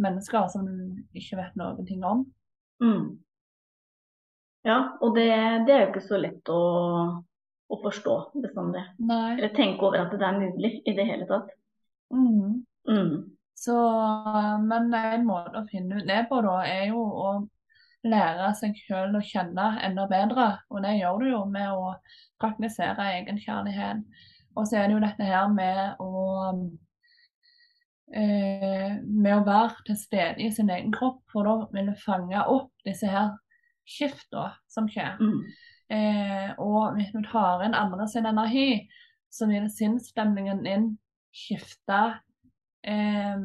mennesker 0.03 0.49
som 0.53 0.67
du 0.67 1.19
ikke 1.19 1.39
vet 1.39 1.55
noen 1.57 1.87
ting 1.89 2.03
om. 2.05 2.27
Mm. 2.83 3.23
Ja, 4.67 4.99
og 5.01 5.17
det, 5.17 5.31
det, 5.67 5.75
er 5.75 5.81
jo 5.85 5.93
ikke 5.93 6.05
så 6.05 6.19
lett 6.21 6.51
å, 6.53 6.61
å 7.73 7.79
forstå 7.83 8.17
bestandig. 8.43 8.83
Nei. 9.01 9.37
Eller 9.39 9.55
tenke 9.57 9.89
over 9.89 10.05
at 10.05 10.13
det 10.13 10.27
er 10.29 10.41
mulig 10.41 10.75
i 10.85 10.95
det 10.97 11.07
hele 11.09 11.29
tatt. 11.31 11.49
Mm. 12.13 12.63
Mm. 12.89 13.15
Så, 13.57 13.77
men 14.67 14.95
en 14.99 15.27
måte 15.27 15.63
å 15.63 15.69
finne 15.71 16.01
ut 16.01 16.09
det 16.09 16.25
på, 16.31 16.41
da, 16.45 16.59
er 16.67 16.91
jo 16.91 17.01
å 17.01 17.33
lære 18.03 18.51
seg 18.59 18.77
selv 18.89 19.19
å 19.19 19.25
kjenne 19.25 19.69
enda 19.87 20.07
bedre. 20.11 20.49
Og 20.73 20.83
det 20.85 20.97
gjør 20.99 21.23
du 21.23 21.29
jo 21.31 21.43
med 21.51 21.71
å 21.71 21.93
praktisere 22.43 23.11
egenkjærlighet. 23.21 24.03
Og 24.57 24.67
så 24.69 24.81
er 24.81 24.89
det 24.89 24.97
jo 24.97 25.05
dette 25.05 25.29
her 25.29 25.53
med 25.53 26.03
å 26.03 26.25
eh, 28.13 28.99
med 29.01 29.37
å 29.37 29.45
være 29.47 29.87
til 29.87 30.01
stede 30.01 30.43
i 30.45 30.51
sin 30.53 30.71
egen 30.73 30.93
kropp, 30.93 31.23
for 31.33 31.49
da 31.49 31.71
vil 31.73 31.93
du 31.93 32.03
fange 32.03 32.43
opp 32.53 32.73
disse 32.85 33.09
her 33.09 33.33
skiftene 33.89 34.51
som 34.71 34.89
skjer. 34.91 35.17
Mm. 35.23 35.47
Eh, 35.93 36.53
og 36.63 36.97
hvis 36.97 37.13
du 37.13 37.21
tar 37.27 37.65
inn 37.67 37.77
andre 37.77 38.07
sin 38.09 38.27
energi, 38.29 38.89
så 39.33 39.49
vil 39.51 39.69
sinnsstemningen 39.73 40.63
din 40.65 40.87
skifte 41.33 42.01
eh, 42.85 43.41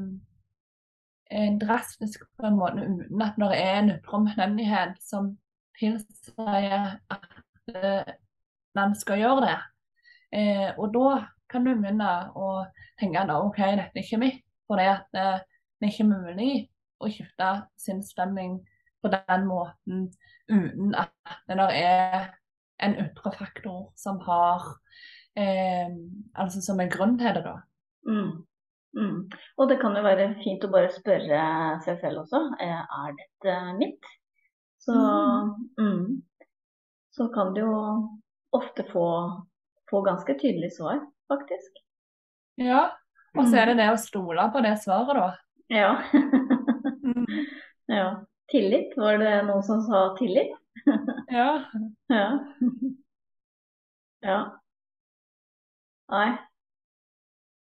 drastisk 1.60 2.24
på 2.40 2.48
en 2.48 2.60
måte 2.60 2.86
uten 2.88 3.24
at 3.24 3.40
det 3.40 3.52
er 3.60 3.80
en 3.82 3.92
ytre 3.92 4.96
som 5.04 5.34
tilsier 5.80 6.98
at 7.12 7.28
eh, 7.76 8.14
man 8.76 8.96
skal 8.96 9.22
gjøre 9.22 9.44
det. 9.48 9.58
Eh, 10.40 10.70
og 10.78 10.94
da 10.96 11.10
kan 11.52 11.66
du 11.66 11.74
begynne 11.76 12.12
å 12.36 12.66
tenke 13.00 13.24
at 13.24 13.32
OK, 13.36 13.60
dette 13.60 13.96
er 13.96 14.04
ikke 14.04 14.22
mitt. 14.24 14.44
For 14.68 14.82
eh, 14.84 15.00
det 15.12 15.88
er 15.88 15.92
ikke 15.92 16.10
mulig 16.10 16.52
å 17.00 17.10
skifte 17.12 17.52
sin 17.80 18.02
stemning 18.04 18.60
på 19.08 19.14
den 19.16 19.48
måten 19.48 20.04
uten 20.52 20.94
at 20.96 21.14
det 21.50 21.70
er 21.80 22.28
en 22.84 22.94
ytre 23.02 23.32
faktor 23.34 23.88
som 23.98 24.20
har 24.28 24.68
eh, 25.40 25.90
Altså 26.38 26.62
som 26.62 26.80
er 26.80 26.92
grunn 26.94 27.18
til 27.18 27.34
det, 27.34 27.42
da. 27.48 27.56
Mm. 28.08 28.46
Mm. 28.98 29.18
Og 29.58 29.70
det 29.70 29.80
kan 29.82 29.98
jo 29.98 30.06
være 30.06 30.30
fint 30.44 30.64
å 30.64 30.72
bare 30.72 30.94
spørre 30.94 31.42
seg 31.86 32.00
selv 32.04 32.24
også. 32.24 32.44
Eh, 32.62 32.80
er 33.02 33.18
dette 33.18 33.58
mitt? 33.82 34.14
Så, 34.86 34.94
mm. 34.94 35.84
mm. 35.84 36.56
så 37.18 37.28
kan 37.34 37.52
du 37.58 37.64
jo 37.66 37.76
ofte 38.56 38.86
få 38.94 39.08
få 39.90 40.02
ganske 40.02 40.34
tydelig 40.40 40.76
svar, 40.76 41.00
faktisk. 41.32 41.72
Ja, 42.58 42.88
og 43.38 43.48
så 43.48 43.62
er 43.62 43.72
det 43.72 43.78
det 43.82 43.92
å 43.94 44.00
stole 44.02 44.48
på 44.54 44.64
det 44.66 44.74
svaret, 44.84 45.20
da. 45.20 45.28
Ja. 45.72 45.92
ja. 48.00 48.08
Tillit, 48.52 48.94
var 48.98 49.18
det 49.22 49.34
noen 49.48 49.64
som 49.64 49.82
sa 49.84 50.04
tillit? 50.20 50.54
ja. 51.40 51.50
ja. 52.08 52.28
ja. 54.24 54.38
Nei. 56.14 56.30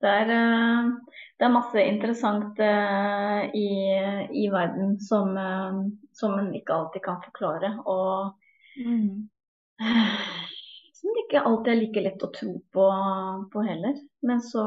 Det 0.04 0.16
er, 0.22 0.32
eh, 0.36 0.90
det 1.40 1.48
er 1.48 1.54
masse 1.54 1.86
interessant 1.88 2.60
eh, 2.62 3.46
i, 3.56 3.70
i 4.44 4.50
verden 4.52 4.98
som, 5.00 5.32
eh, 5.40 5.80
som 6.14 6.36
en 6.40 6.52
ikke 6.60 6.76
alltid 6.76 7.06
kan 7.08 7.24
forklare. 7.24 7.72
Og 7.88 8.36
mm 8.76 9.32
som 11.06 11.14
det 11.14 11.26
ikke 11.26 11.46
alltid 11.46 11.72
er 11.74 11.80
like 11.80 12.02
lett 12.02 12.24
å 12.24 12.32
tro 12.34 12.52
på, 12.74 12.86
på 13.54 13.64
heller. 13.68 13.98
Men 14.26 14.42
så 14.42 14.66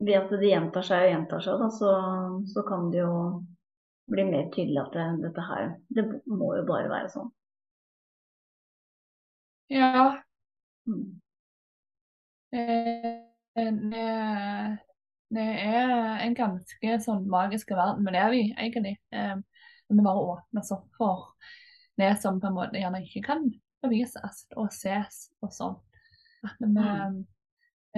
ved 0.00 0.16
at 0.16 0.32
det 0.32 0.48
gjentar 0.48 0.86
seg 0.86 1.04
og 1.04 1.12
gjentar 1.12 1.44
seg, 1.44 1.60
da, 1.60 1.68
så, 1.76 1.90
så, 2.48 2.64
kan 2.66 2.88
det 2.90 3.02
jo 3.02 3.12
bli 4.10 4.24
mer 4.28 4.50
tydelig 4.54 4.80
at 4.82 4.96
det, 4.96 5.06
dette 5.24 5.44
her 5.46 5.72
Det 5.88 6.04
må 6.26 6.54
jo 6.58 6.66
bare 6.68 6.90
være 6.90 7.10
sånn. 7.12 7.30
Ja. 9.70 10.22
Mm. 10.90 11.20
Eh, 12.52 13.20
det, 13.54 14.06
det, 15.30 15.46
er 15.62 15.92
en 16.24 16.34
ganske 16.34 16.96
sånn 17.04 17.28
magisk 17.30 17.70
verden 17.70 18.06
vi 18.06 18.14
lever 18.16 18.38
i, 18.38 18.46
egentlig. 18.58 18.96
Eh, 19.14 19.36
vi 19.90 20.02
bare 20.02 20.24
åpner 20.34 20.62
oss 20.62 20.72
opp 20.74 20.88
for 20.98 21.28
det 22.00 22.16
som 22.22 22.40
på 22.40 22.50
en 22.50 22.56
måte 22.56 22.80
gjerne 22.80 23.02
ikke 23.04 23.22
kan 23.28 23.46
bevises 23.84 24.44
og 24.56 24.72
ses 24.74 25.28
og 25.44 25.54
sånn. 25.54 25.78
At 26.46 26.56
vi 26.58 26.70
mm. 26.72 27.20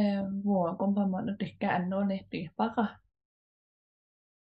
eh, 0.00 0.22
våger 0.44 0.76
på 0.80 0.90
en 0.90 1.12
måte 1.12 1.34
å 1.34 1.40
dykke 1.40 1.76
enda 1.78 2.02
litt 2.08 2.28
dypere. 2.32 2.88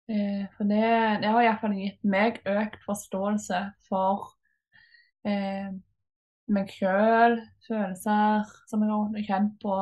Eh, 0.09 0.45
for 0.57 0.65
det, 0.65 1.21
det 1.23 1.29
har 1.29 1.45
iallfall 1.45 1.77
gitt 1.77 2.01
meg 2.09 2.41
økt 2.49 2.81
forståelse 2.87 3.61
for 3.91 4.31
eh, 5.29 5.69
meg 6.49 6.73
sjøl, 6.73 7.37
følelser 7.67 8.49
som 8.71 8.85
jeg 8.85 8.93
har 8.95 9.27
kjent 9.29 9.59
på 9.61 9.75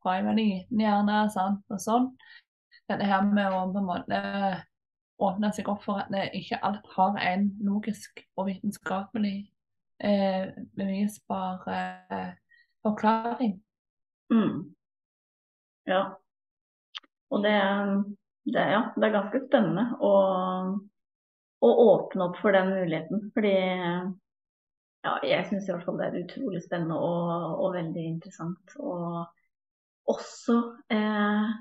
fra 0.00 0.16
jeg 0.16 0.24
var 0.24 0.38
liten, 0.38 0.80
gjerne, 0.80 1.22
sant, 1.32 1.64
og 1.68 1.80
sånn. 1.82 2.06
Dette 2.88 3.06
her 3.06 3.26
med 3.28 3.52
å 3.52 3.66
på 3.70 3.82
en 3.82 3.88
måte 3.88 4.20
åpne 5.20 5.50
seg 5.52 5.68
opp 5.68 5.84
for 5.84 6.00
at 6.00 6.32
ikke 6.36 6.60
alt 6.64 6.86
har 6.94 7.18
en 7.20 7.50
logisk 7.60 8.22
og 8.40 8.48
vitenskapelig 8.48 9.34
eh, 10.00 10.56
bevisbar 10.78 11.66
eh, 11.68 12.32
forklaring. 12.86 13.58
Mm. 14.32 14.72
Ja. 15.90 16.02
Og 17.30 17.44
det, 17.44 17.58
det, 18.54 18.64
ja, 18.74 18.80
det, 18.96 19.04
er 19.06 19.14
ganske 19.14 19.40
spennende 19.46 19.84
å, 20.00 20.12
å, 21.60 21.70
åpne 21.84 22.26
opp 22.28 22.38
for 22.42 22.56
den 22.56 22.72
muligheten. 22.74 23.28
Fordi 23.34 23.54
ja, 23.54 25.14
jeg 25.24 25.46
syns 25.48 25.68
i 25.68 25.74
hvert 25.74 25.86
fall 25.86 26.00
det 26.00 26.08
er 26.08 26.22
utrolig 26.24 26.62
spennende 26.64 26.98
og, 27.00 27.60
og 27.64 27.76
veldig 27.76 28.06
interessant. 28.14 28.76
Og 28.78 29.22
også, 30.10 30.58
eh, 30.92 31.52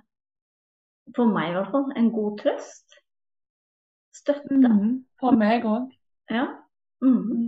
for 1.15 1.31
meg 1.31 1.51
i 1.51 1.57
hvert 1.57 1.71
fall, 1.75 1.91
en 1.99 2.11
god 2.15 2.41
trøst. 2.43 2.99
Støtte. 4.19 4.57
Mm, 4.59 4.97
for 5.21 5.37
meg 5.39 5.67
òg. 5.67 5.87
Ja. 6.29 6.47
Mm. 7.01 7.47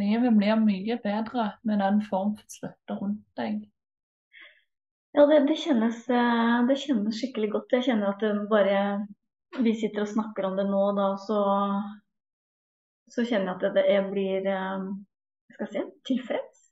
Livet 0.00 0.36
blir 0.38 0.56
mye 0.58 0.96
bedre 1.02 1.50
med 1.62 1.78
den 1.78 2.00
form 2.08 2.32
for 2.38 2.48
støtte 2.48 2.96
rundt 2.96 3.26
deg. 3.36 3.60
Ja, 5.12 5.24
det, 5.26 5.40
det, 5.48 5.56
kjennes, 5.58 6.04
eh, 6.08 6.58
det, 6.68 6.76
kjennes, 6.78 7.16
skikkelig 7.18 7.50
godt. 7.56 7.72
Jeg 7.74 7.88
kjenner 7.88 8.12
at 8.12 8.22
bare 8.50 8.82
vi 9.58 9.74
sitter 9.74 10.04
og 10.04 10.12
snakker 10.12 10.46
om 10.46 10.58
det 10.58 10.68
nå, 10.68 10.82
da, 10.94 11.08
så, 11.18 11.40
så 13.10 13.24
kjenner 13.26 13.50
jeg 13.50 13.56
at 13.56 13.78
det, 13.78 13.86
jeg 13.90 14.04
blir 14.12 14.46
jeg 14.46 15.56
skal 15.56 15.72
si, 15.72 15.84
tilfreds. 16.12 16.66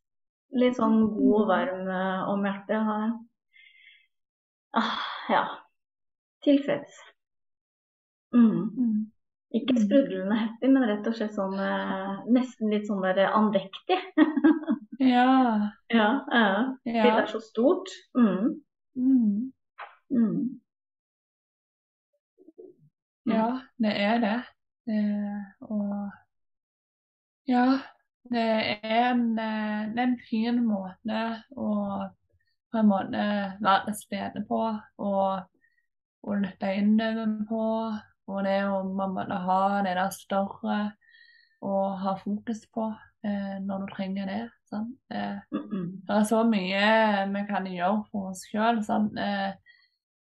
Litt 0.59 0.78
sånn 0.78 1.00
god 1.16 1.35
og 1.42 1.49
varm 1.50 1.90
om 2.33 2.47
hjertet. 2.47 3.18
Ah, 4.78 4.95
ja. 5.28 5.42
Tilfreds. 6.47 7.02
Mm. 8.35 9.11
Ikke 9.56 9.74
mm. 9.74 9.82
sprudlende 9.84 10.36
happy, 10.36 10.68
men 10.68 10.84
rett 10.90 11.06
og 11.08 11.16
slett 11.16 11.36
sånn 11.36 11.56
eh, 11.62 12.16
nesten 12.36 12.72
litt 12.72 12.88
sånn 12.88 13.00
der 13.04 13.30
andektig. 13.32 13.96
ja. 15.14 15.28
ja. 15.88 16.08
Ja. 16.32 16.48
Det 16.84 17.12
er 17.14 17.28
så 17.32 17.40
stort. 17.40 17.92
Mm. 18.18 18.58
Mm. 18.98 19.52
Mm. 20.12 20.42
Ja, 23.28 23.48
det 23.80 23.94
er 23.96 24.20
det. 24.24 24.36
det. 24.88 25.02
Og 25.68 26.10
ja, 27.48 27.64
det 28.32 28.46
er 28.84 29.10
en, 29.14 29.24
eh, 29.38 29.88
det 29.94 30.02
er 30.02 30.06
en 30.10 30.20
fin 30.28 30.62
måte 30.68 31.24
å 31.56 31.72
på 32.68 32.82
en 32.82 32.88
måte 32.90 33.22
være 33.64 33.86
til 33.86 33.96
stede 33.96 34.44
på 34.48 34.60
og, 35.04 35.46
lytte 36.28 36.74
innover 36.76 37.30
på 37.48 37.62
og 38.28 38.44
det 38.44 38.58
å 38.68 38.82
man 38.85 39.14
må 39.16 39.25
ha 39.49 39.61
det 39.87 39.97
der 39.97 40.11
større 40.14 40.78
å 41.64 41.76
ha 41.99 42.14
fokus 42.20 42.62
på 42.75 42.87
eh, 43.26 43.56
når 43.64 43.85
du 43.85 43.94
trenger 43.94 44.28
det. 44.30 44.42
Sånn. 44.68 44.90
Eh, 45.11 45.38
mm 45.54 45.62
-mm. 45.70 45.87
Det 46.06 46.16
er 46.16 46.25
så 46.28 46.42
mye 46.44 47.26
vi 47.32 47.47
kan 47.49 47.66
gjøre 47.66 48.04
for 48.12 48.30
oss 48.30 48.44
sjøl. 48.50 48.82
Sånn. 48.85 49.08
Eh, 49.18 49.52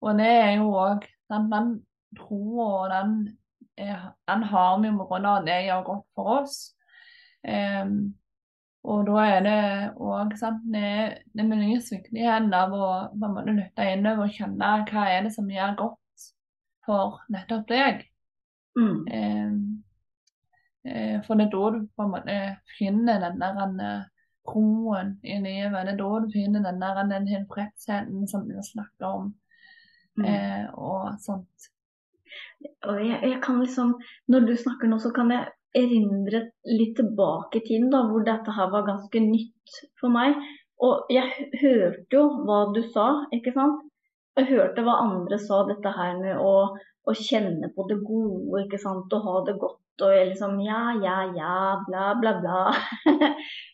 og 0.03 0.19
det 0.19 0.27
er 0.27 0.57
jo 0.57 0.73
òg 0.75 1.07
Den 1.33 1.85
troa 2.19 2.89
den 2.93 3.39
den 4.29 4.43
har 4.43 4.79
vi 4.83 4.91
på 4.91 5.07
grunn 5.09 5.27
av 5.27 5.45
det 5.47 5.63
gjør 5.67 5.85
godt 5.85 6.07
for 6.15 6.41
oss. 6.41 6.75
Um, 7.43 8.15
og 8.83 9.07
da 9.07 9.25
er 9.25 9.41
det 9.47 9.63
òg 9.97 10.35
det, 10.75 11.23
det 11.35 11.47
mye 11.47 11.79
viktigheten 11.79 12.55
av 12.55 12.75
å 12.75 12.89
på 13.15 13.27
en 13.27 13.35
måte 13.35 13.55
lytte 13.57 13.89
innover 13.95 14.27
og 14.27 14.37
kjenne 14.37 14.73
hva 14.91 15.07
er 15.11 15.27
det 15.27 15.33
som 15.35 15.51
gjør 15.51 15.77
godt 15.79 15.99
for 16.87 17.21
nettopp 17.33 17.67
deg. 17.71 18.05
Mm. 18.79 19.03
Eh, 20.85 21.19
for 21.27 21.39
det 21.39 21.47
er 21.47 21.53
da 21.53 21.71
du 21.75 21.85
på 21.95 22.07
en 22.07 22.15
måte 22.15 22.39
finner 22.79 23.23
den 23.23 23.43
der 23.43 24.09
roen 24.49 25.17
i 25.23 25.39
livet. 25.39 25.87
Det 25.87 25.95
er 25.95 26.01
da 26.01 26.11
du 26.23 26.31
finner 26.33 26.65
den 26.65 26.81
der 26.83 27.03
den 27.11 27.29
tilfredsheten 27.29 28.29
som 28.29 28.49
du 28.49 28.57
snakker 28.63 29.07
om, 29.07 29.35
mm. 30.19 30.25
eh, 30.25 30.67
og 30.75 31.19
sånt. 31.23 31.69
Og 32.89 32.99
jeg, 33.05 33.19
jeg, 33.23 33.39
kan 33.43 33.61
liksom, 33.61 33.99
Når 34.27 34.47
du 34.49 34.57
snakker 34.57 34.89
nå, 34.89 34.99
så 34.99 35.11
kan 35.13 35.31
jeg 35.31 35.51
erindre 35.77 36.47
litt 36.69 36.97
tilbake 36.97 37.61
i 37.61 37.67
tiden, 37.67 37.91
da, 37.93 38.03
hvor 38.09 38.25
dette 38.25 38.53
her 38.57 38.71
var 38.73 38.87
ganske 38.89 39.21
nytt 39.25 39.79
for 40.01 40.13
meg. 40.13 40.37
Og 40.83 41.13
jeg 41.13 41.49
hørte 41.61 42.17
jo 42.17 42.27
hva 42.47 42.65
du 42.75 42.83
sa, 42.91 43.07
ikke 43.35 43.55
sant. 43.55 43.85
Jeg 44.39 44.49
hørte 44.49 44.85
hva 44.87 44.97
andre 45.05 45.39
sa, 45.41 45.63
dette 45.69 45.93
her 45.93 46.17
med 46.21 46.41
å, 46.41 46.53
å 47.05 47.15
kjenne 47.17 47.69
på 47.75 47.85
det 47.91 47.99
gode, 48.07 48.65
ikke 48.65 48.81
sant. 48.81 49.13
og 49.13 49.27
ha 49.29 49.41
det 49.49 49.59
godt 49.61 49.81
og 50.03 50.13
jeg 50.17 50.29
liksom 50.31 50.61
ja, 50.65 50.81
ja, 51.03 51.17
ja, 51.37 51.57
bla, 51.87 52.13
bla, 52.21 52.39
bla. 52.41 52.63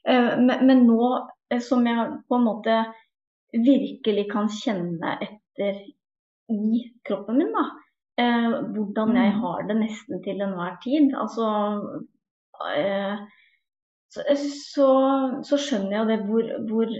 Eh, 0.08 0.38
men, 0.40 0.62
men, 0.64 0.86
nå 0.88 1.04
eh, 1.52 1.60
som 1.60 1.84
jeg 1.84 2.04
på 2.30 2.36
en 2.38 2.46
måte 2.46 2.76
virkelig 3.52 4.22
kan 4.30 4.46
kjenne 4.48 5.18
etter 5.20 5.82
i 6.48 6.80
kroppen 7.04 7.36
min, 7.36 7.50
da. 7.52 7.64
Eh, 8.22 8.54
hvordan 8.72 9.12
jeg 9.18 9.34
mm. 9.34 9.42
har 9.42 9.66
det 9.68 9.76
nesten 9.82 10.22
til 10.24 10.40
enhver 10.46 10.78
tid. 10.84 11.12
Altså 11.12 11.50
eh, 12.72 13.20
så, 14.08 14.24
så, 14.38 14.88
så, 15.44 15.60
skjønner 15.60 15.98
jeg 15.98 16.08
det 16.08 16.18
hvor, 16.30 16.48
hvor 16.70 16.96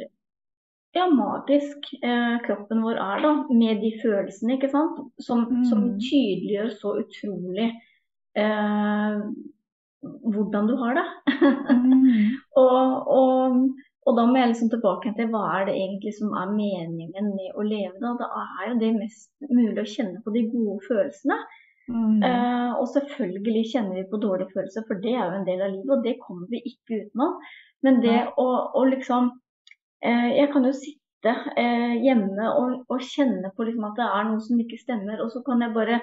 ja, 0.98 1.06
magisk 1.10 1.90
eh, 2.02 2.38
kroppen 2.46 2.82
vår 2.84 2.98
er, 3.00 3.22
da. 3.24 3.34
Med 3.50 3.82
de 3.84 3.92
følelsene, 4.02 4.56
ikke 4.56 4.70
sant. 4.72 5.00
Som, 5.22 5.46
mm. 5.50 5.62
som 5.70 5.84
tydeliggjør 6.02 6.72
så 6.80 6.94
utrolig 7.02 7.68
eh, 8.38 9.20
hvordan 10.02 10.70
du 10.70 10.74
har 10.80 10.98
det. 10.98 11.06
mm. 11.38 12.26
og, 12.62 13.08
og, 13.18 13.62
og, 14.06 14.12
da 14.18 14.26
må 14.26 14.40
jeg 14.40 14.52
liksom 14.52 14.72
tilbake 14.72 15.14
til 15.16 15.30
hva 15.32 15.44
er 15.58 15.68
det 15.68 15.78
egentlig 15.78 16.14
som 16.18 16.34
er 16.38 16.52
meningen 16.52 17.32
med 17.34 17.56
å 17.56 17.66
leve. 17.66 17.94
Da, 18.02 18.14
da 18.20 18.28
er 18.42 18.72
jo 18.72 18.82
det 18.82 18.92
mest 18.98 19.32
mulig 19.48 19.82
å 19.82 19.88
kjenne 19.96 20.22
på 20.24 20.34
de 20.36 20.46
gode 20.52 20.78
følelsene. 20.88 21.40
Mm. 21.88 22.20
Eh, 22.20 22.70
og 22.76 22.88
selvfølgelig 22.92 23.68
kjenner 23.72 23.96
vi 23.96 24.08
på 24.10 24.20
dårlige 24.20 24.52
følelser, 24.52 24.84
for 24.86 25.00
det 25.00 25.14
er 25.14 25.24
jo 25.24 25.38
en 25.38 25.46
del 25.48 25.62
av 25.64 25.72
livet, 25.72 25.92
og 25.96 26.04
det 26.04 26.18
kommer 26.20 26.50
vi 26.52 26.60
ikke 26.68 27.04
utenom. 27.04 27.38
Men 27.86 28.02
det 28.04 28.18
å, 28.36 28.48
å 28.76 28.82
liksom 28.90 29.30
Jeg 30.02 30.50
kan 30.52 30.62
jo 30.66 30.70
sitte 30.76 31.32
eh, 31.58 31.94
hjemme 32.04 32.50
og, 32.54 32.84
og, 32.86 33.00
kjenne 33.02 33.50
på 33.56 33.66
liksom 33.66 33.88
at 33.88 33.96
det 33.98 34.06
er 34.06 34.28
noe 34.28 34.42
som 34.44 34.60
ikke 34.62 34.78
stemmer, 34.78 35.18
og 35.24 35.32
så 35.32 35.42
kan 35.46 35.64
jeg 35.64 35.74
bare 35.74 35.98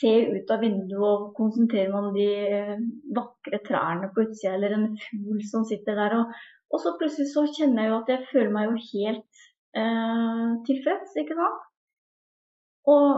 se 0.00 0.12
ut 0.32 0.50
av 0.50 0.64
vinduet 0.64 1.04
og 1.06 1.26
konsentrere 1.36 1.92
meg 1.92 2.00
om 2.00 2.16
de 2.16 2.26
eh, 2.56 2.82
vakre 3.16 3.60
trærne 3.66 4.10
på 4.14 4.24
utsida, 4.24 4.56
eller 4.56 4.74
en 4.76 4.88
fugl 5.04 5.44
som 5.50 5.66
sitter 5.68 5.98
der. 6.00 6.16
Og, 6.18 6.32
og, 6.72 6.80
så 6.82 6.94
plutselig 6.98 7.30
så 7.30 7.44
kjenner 7.52 7.84
jeg 7.84 7.92
jo 7.92 8.00
at 8.00 8.12
jeg 8.14 8.28
føler 8.32 8.52
meg 8.56 8.68
jo 8.70 8.74
helt 8.88 9.44
eh, 9.78 10.50
tilfreds, 10.68 11.14
ikke 11.20 11.38
sant. 11.38 11.60
Og, 12.90 13.10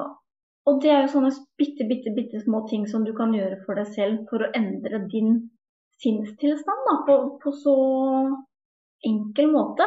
og, 0.67 0.83
det 0.83 0.93
er 0.93 1.05
jo 1.05 1.15
sånne 1.15 1.33
bitte, 1.59 1.87
bitte, 1.89 2.13
bitte 2.19 2.43
små 2.45 2.67
ting 2.71 2.85
som 2.91 3.07
du 3.07 3.15
kan 3.17 3.35
gjøre 3.35 3.63
for 3.65 3.79
deg 3.79 3.89
selv 3.95 4.27
for 4.31 4.45
å 4.45 4.53
endre 4.59 5.05
din 5.11 5.39
sinnstilstand 6.03 6.91
da, 6.91 6.99
på, 7.07 7.17
på 7.41 7.55
så 7.57 7.77
enkel 9.07 9.49
måte. 9.55 9.87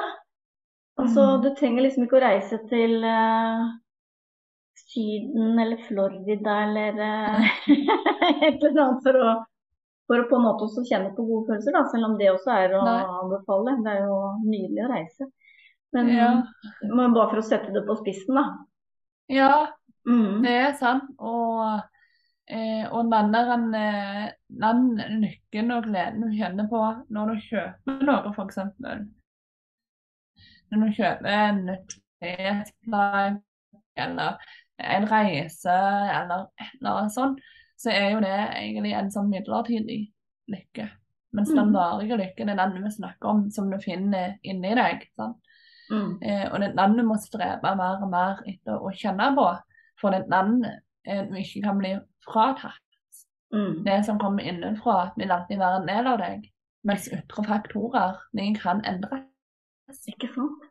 Altså, 0.99 1.21
mm. 1.21 1.41
Du 1.43 1.49
trenger 1.55 1.85
liksom 1.85 2.05
ikke 2.05 2.17
å 2.19 2.23
reise 2.23 2.59
til 2.71 2.97
uh, 3.05 3.67
Syden 4.89 5.59
eller 5.61 5.79
Florida 5.87 6.55
eller 6.65 6.99
uh, 6.99 7.51
et 8.47 8.59
eller 8.59 8.81
annet 8.83 9.05
for 9.05 9.19
å, 9.19 9.33
for 10.09 10.23
å 10.23 10.29
på 10.29 10.39
en 10.39 10.47
måte 10.47 10.67
også 10.67 10.83
kjenne 10.89 11.13
på 11.15 11.25
gode 11.27 11.51
følelser, 11.51 11.75
da, 11.77 11.85
selv 11.91 12.09
om 12.09 12.17
det 12.19 12.31
også 12.33 12.55
er 12.55 12.75
å 12.75 12.85
Nei. 12.87 13.03
anbefale. 13.21 13.77
Det 13.85 13.93
er 13.93 14.09
jo 14.09 14.17
nydelig 14.45 14.85
å 14.85 14.89
reise. 14.91 15.29
Men 15.95 16.09
ja. 16.13 16.31
bare 16.83 17.29
for 17.31 17.39
å 17.41 17.45
sette 17.45 17.71
det 17.73 17.85
på 17.87 17.95
spissen, 18.01 18.37
da. 18.37 18.43
Ja, 19.29 19.53
mm. 20.09 20.41
det 20.43 20.51
er 20.57 20.75
sant. 20.77 21.07
Og, 21.17 21.79
eh, 22.49 22.83
og 22.89 23.09
den 23.09 23.31
der 23.33 23.49
den, 23.55 23.71
den 24.65 24.83
lykken 25.23 25.73
og 25.73 25.87
gleden 25.87 26.27
du 26.27 26.35
kjenner 26.37 26.69
på 26.69 26.83
når 27.13 27.33
du 27.33 27.47
kjøper 27.47 28.05
noe, 28.05 28.35
f.eks. 28.35 28.59
Når 30.69 30.85
du 30.85 30.97
kjøper 30.97 31.29
en 31.33 31.61
klesplagg 32.19 33.39
eller 33.99 34.49
en 34.79 35.07
reise 35.09 35.75
eller 36.19 36.47
noe 36.85 37.07
sånt, 37.13 37.41
så 37.79 37.91
er 37.93 38.09
jo 38.13 38.23
det 38.23 38.35
egentlig 38.59 38.93
en 38.95 39.11
sånn 39.11 39.29
midlertidig 39.31 40.01
lykke. 40.51 40.89
Mens 41.35 41.51
den 41.53 41.69
mm. 41.69 41.75
varige 41.75 42.17
lykken 42.19 42.49
er 42.49 42.57
den 42.59 42.83
vi 42.83 42.91
snakker 42.91 43.29
om, 43.29 43.45
som 43.53 43.69
du 43.71 43.77
finner 43.83 44.35
inni 44.41 44.73
deg. 44.75 45.05
Mm. 45.19 46.17
Eh, 46.21 46.45
og 46.49 46.59
det 46.59 46.71
er 46.71 46.77
den 46.77 46.97
du 46.97 47.05
må 47.05 47.17
strebe 47.21 47.73
mer 47.77 48.03
og 48.03 48.11
mer 48.11 48.43
etter 48.49 48.81
å 48.81 48.91
kjenne 48.95 49.31
på, 49.37 49.47
for 50.01 50.13
det 50.13 50.23
er 50.25 50.31
den 50.33 50.55
eh, 50.65 51.23
du 51.29 51.37
ikke 51.39 51.63
kan 51.67 51.81
bli 51.81 51.95
fratatt. 52.27 52.83
Mm. 53.53 53.83
Det 53.85 53.99
som 54.05 54.19
kommer 54.21 54.45
innenfra, 54.45 55.11
vil 55.17 55.33
alltid 55.33 55.61
være 55.61 55.81
en 55.81 55.89
del 55.89 56.11
av 56.11 56.21
deg, 56.21 56.49
mens 56.85 57.09
ytre 57.13 57.45
faktorer 57.45 58.21
de 58.37 58.51
kan 58.57 58.83
endres. 58.89 59.28
Ikke 60.11 60.29
sant? 60.33 60.67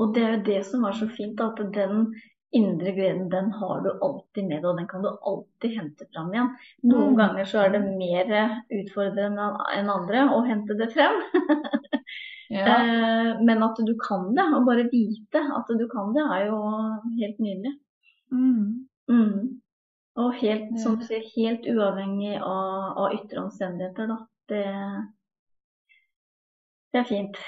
Og 0.00 0.14
det 0.16 0.24
er 0.24 0.36
jo 0.36 0.44
det 0.46 0.60
som 0.68 0.84
er 0.88 0.96
så 0.96 1.08
fint, 1.12 1.40
at 1.44 1.60
den 1.74 2.12
indre 2.56 2.92
gleden 2.92 3.28
den 3.30 3.52
har 3.52 3.82
du 3.84 3.90
alltid 4.02 4.46
med 4.48 4.62
deg, 4.62 4.68
og 4.70 4.78
den 4.80 4.88
kan 4.90 5.04
du 5.04 5.10
alltid 5.10 5.76
hente 5.76 6.06
fram 6.14 6.32
igjen. 6.34 6.50
Noen 6.82 7.12
mm. 7.12 7.18
ganger 7.20 7.48
så 7.50 7.62
er 7.64 7.74
det 7.76 7.82
mer 7.86 8.32
utfordrende 8.80 9.50
enn 9.76 9.92
andre 9.92 10.24
å 10.34 10.40
hente 10.48 10.76
det 10.80 10.90
frem. 10.94 11.20
ja. 12.56 12.64
Eh, 12.74 13.30
men 13.46 13.62
at 13.66 13.78
du 13.86 13.94
kan 14.02 14.32
det, 14.34 14.48
og 14.56 14.66
bare 14.66 14.88
vite 14.90 15.44
at 15.60 15.70
du 15.78 15.86
kan 15.92 16.14
det, 16.16 16.26
er 16.26 16.48
jo 16.48 16.60
helt 17.20 17.42
nydelig. 17.44 17.74
Mm. 18.34 18.86
Mm. 19.10 19.38
Og 20.20 20.34
helt, 20.40 20.74
som 20.82 20.98
du 20.98 21.06
sier, 21.06 21.22
helt 21.36 21.66
uavhengig 21.70 22.34
av, 22.42 22.96
av 22.98 23.14
ytre 23.14 23.44
omstendigheter, 23.44 24.10
da. 24.10 24.18
Det, 24.50 24.64
det 26.90 27.04
er 27.04 27.06
fint. 27.06 27.38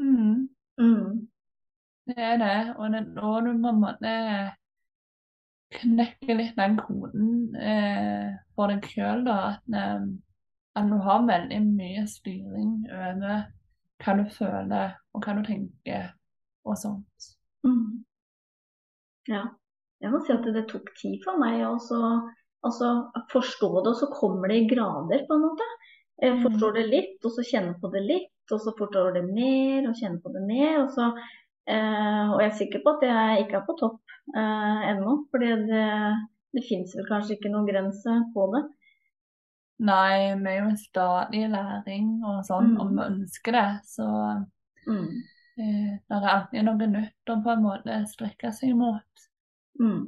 Mm. 0.00 0.48
mm. 0.80 1.28
Det 2.06 2.18
er 2.18 2.36
det. 2.36 2.58
Og 2.76 2.92
det 2.92 3.00
er 3.00 3.10
da 3.16 3.32
du 3.40 3.50
på 3.52 3.72
en 3.72 3.80
måte 3.80 4.12
knekker 5.74 6.38
litt 6.38 6.56
den 6.58 6.76
koden 6.78 7.56
eh, 7.56 8.34
for 8.54 8.70
deg 8.70 8.86
sjøl, 8.90 9.24
da. 9.26 9.38
At, 9.54 9.64
eh, 9.74 10.06
at, 10.74 10.90
du 10.90 10.98
har 11.06 11.26
veldig 11.28 11.60
mye 11.66 12.04
styring 12.10 12.76
over 12.90 13.46
hva 14.04 14.16
du 14.18 14.24
føler 14.34 14.96
og 15.14 15.24
hva 15.24 15.36
du 15.38 15.44
tenker 15.46 16.10
og 16.64 16.78
sånt. 16.80 17.30
Mm. 17.66 18.04
Ja. 19.30 19.46
Jeg 20.02 20.12
må 20.12 20.20
si 20.24 20.34
at 20.34 20.44
det 20.52 20.66
tok 20.68 20.90
tid 20.98 21.22
for 21.24 21.40
meg 21.40 21.62
å 21.64 21.74
altså, 21.78 22.88
forstå 23.32 23.70
det, 23.78 23.92
og 23.94 23.96
så 23.96 24.10
kommer 24.12 24.52
det 24.52 24.58
i 24.60 24.68
grader, 24.68 25.22
på 25.28 25.36
en 25.36 25.44
måte. 25.46 25.68
Jeg 26.20 26.36
mm. 26.36 26.42
forstår 26.44 26.76
det 26.76 26.84
litt, 26.90 27.16
og 27.24 27.32
så 27.32 27.44
kjenner 27.46 27.78
på 27.80 27.88
det 27.94 28.02
litt, 28.04 28.33
og 28.52 28.60
så 28.60 28.74
forstår 28.76 29.14
det 29.16 29.24
mer 29.28 29.88
og 29.88 29.96
kjenner 29.96 30.20
på 30.20 30.32
det 30.34 30.42
mer. 30.44 30.82
Og 30.82 30.92
så 30.92 31.12
Eh, 31.64 32.24
og 32.32 32.40
jeg 32.42 32.50
er 32.50 32.56
sikker 32.58 32.80
på 32.84 32.92
at 32.98 33.04
jeg 33.08 33.44
ikke 33.44 33.56
er 33.56 33.64
på 33.64 33.74
topp 33.80 34.14
eh, 34.36 34.80
ennå, 34.90 35.14
fordi 35.32 35.52
det, 35.70 35.84
det 36.52 36.64
fins 36.68 36.92
vel 36.96 37.06
kanskje 37.08 37.38
ikke 37.38 37.52
noen 37.52 37.68
grense 37.70 38.16
på 38.34 38.48
det. 38.52 38.64
Nei, 39.84 40.34
vi 40.42 40.50
er 40.50 40.58
jo 40.60 40.66
en 40.68 40.78
stadig 40.78 41.46
læring 41.50 42.10
og 42.20 42.42
sånn, 42.46 42.74
mm. 42.74 42.82
om 42.84 42.92
vi 42.92 43.06
ønsker 43.06 43.56
det. 43.56 43.70
Så 43.88 44.08
mm. 44.84 45.08
eh, 45.56 45.94
det 45.96 46.18
er 46.18 46.28
alltid 46.34 46.68
noe 46.68 46.90
nytt 46.98 47.32
å 47.32 47.40
på 47.46 47.54
en 47.54 47.64
måte 47.64 47.98
strekke 48.12 48.52
seg 48.54 48.76
mot. 48.76 49.26
Mm. 49.80 50.04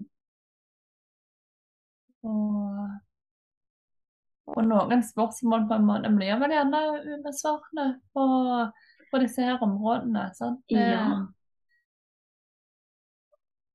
Og, 2.27 2.85
og, 4.47 4.61
noen 4.67 5.03
spørsmål 5.05 5.67
på 5.71 5.79
en 5.79 5.89
måte 5.89 6.13
blir 6.15 6.39
vel 6.41 6.55
gjerne 6.55 6.83
ubesvarende 7.17 7.87
på, 8.15 8.27
på 9.11 9.23
disse 9.23 9.47
her 9.47 9.63
områdene. 9.65 10.29
Sant? 10.39 10.63
Ja. 10.71 11.25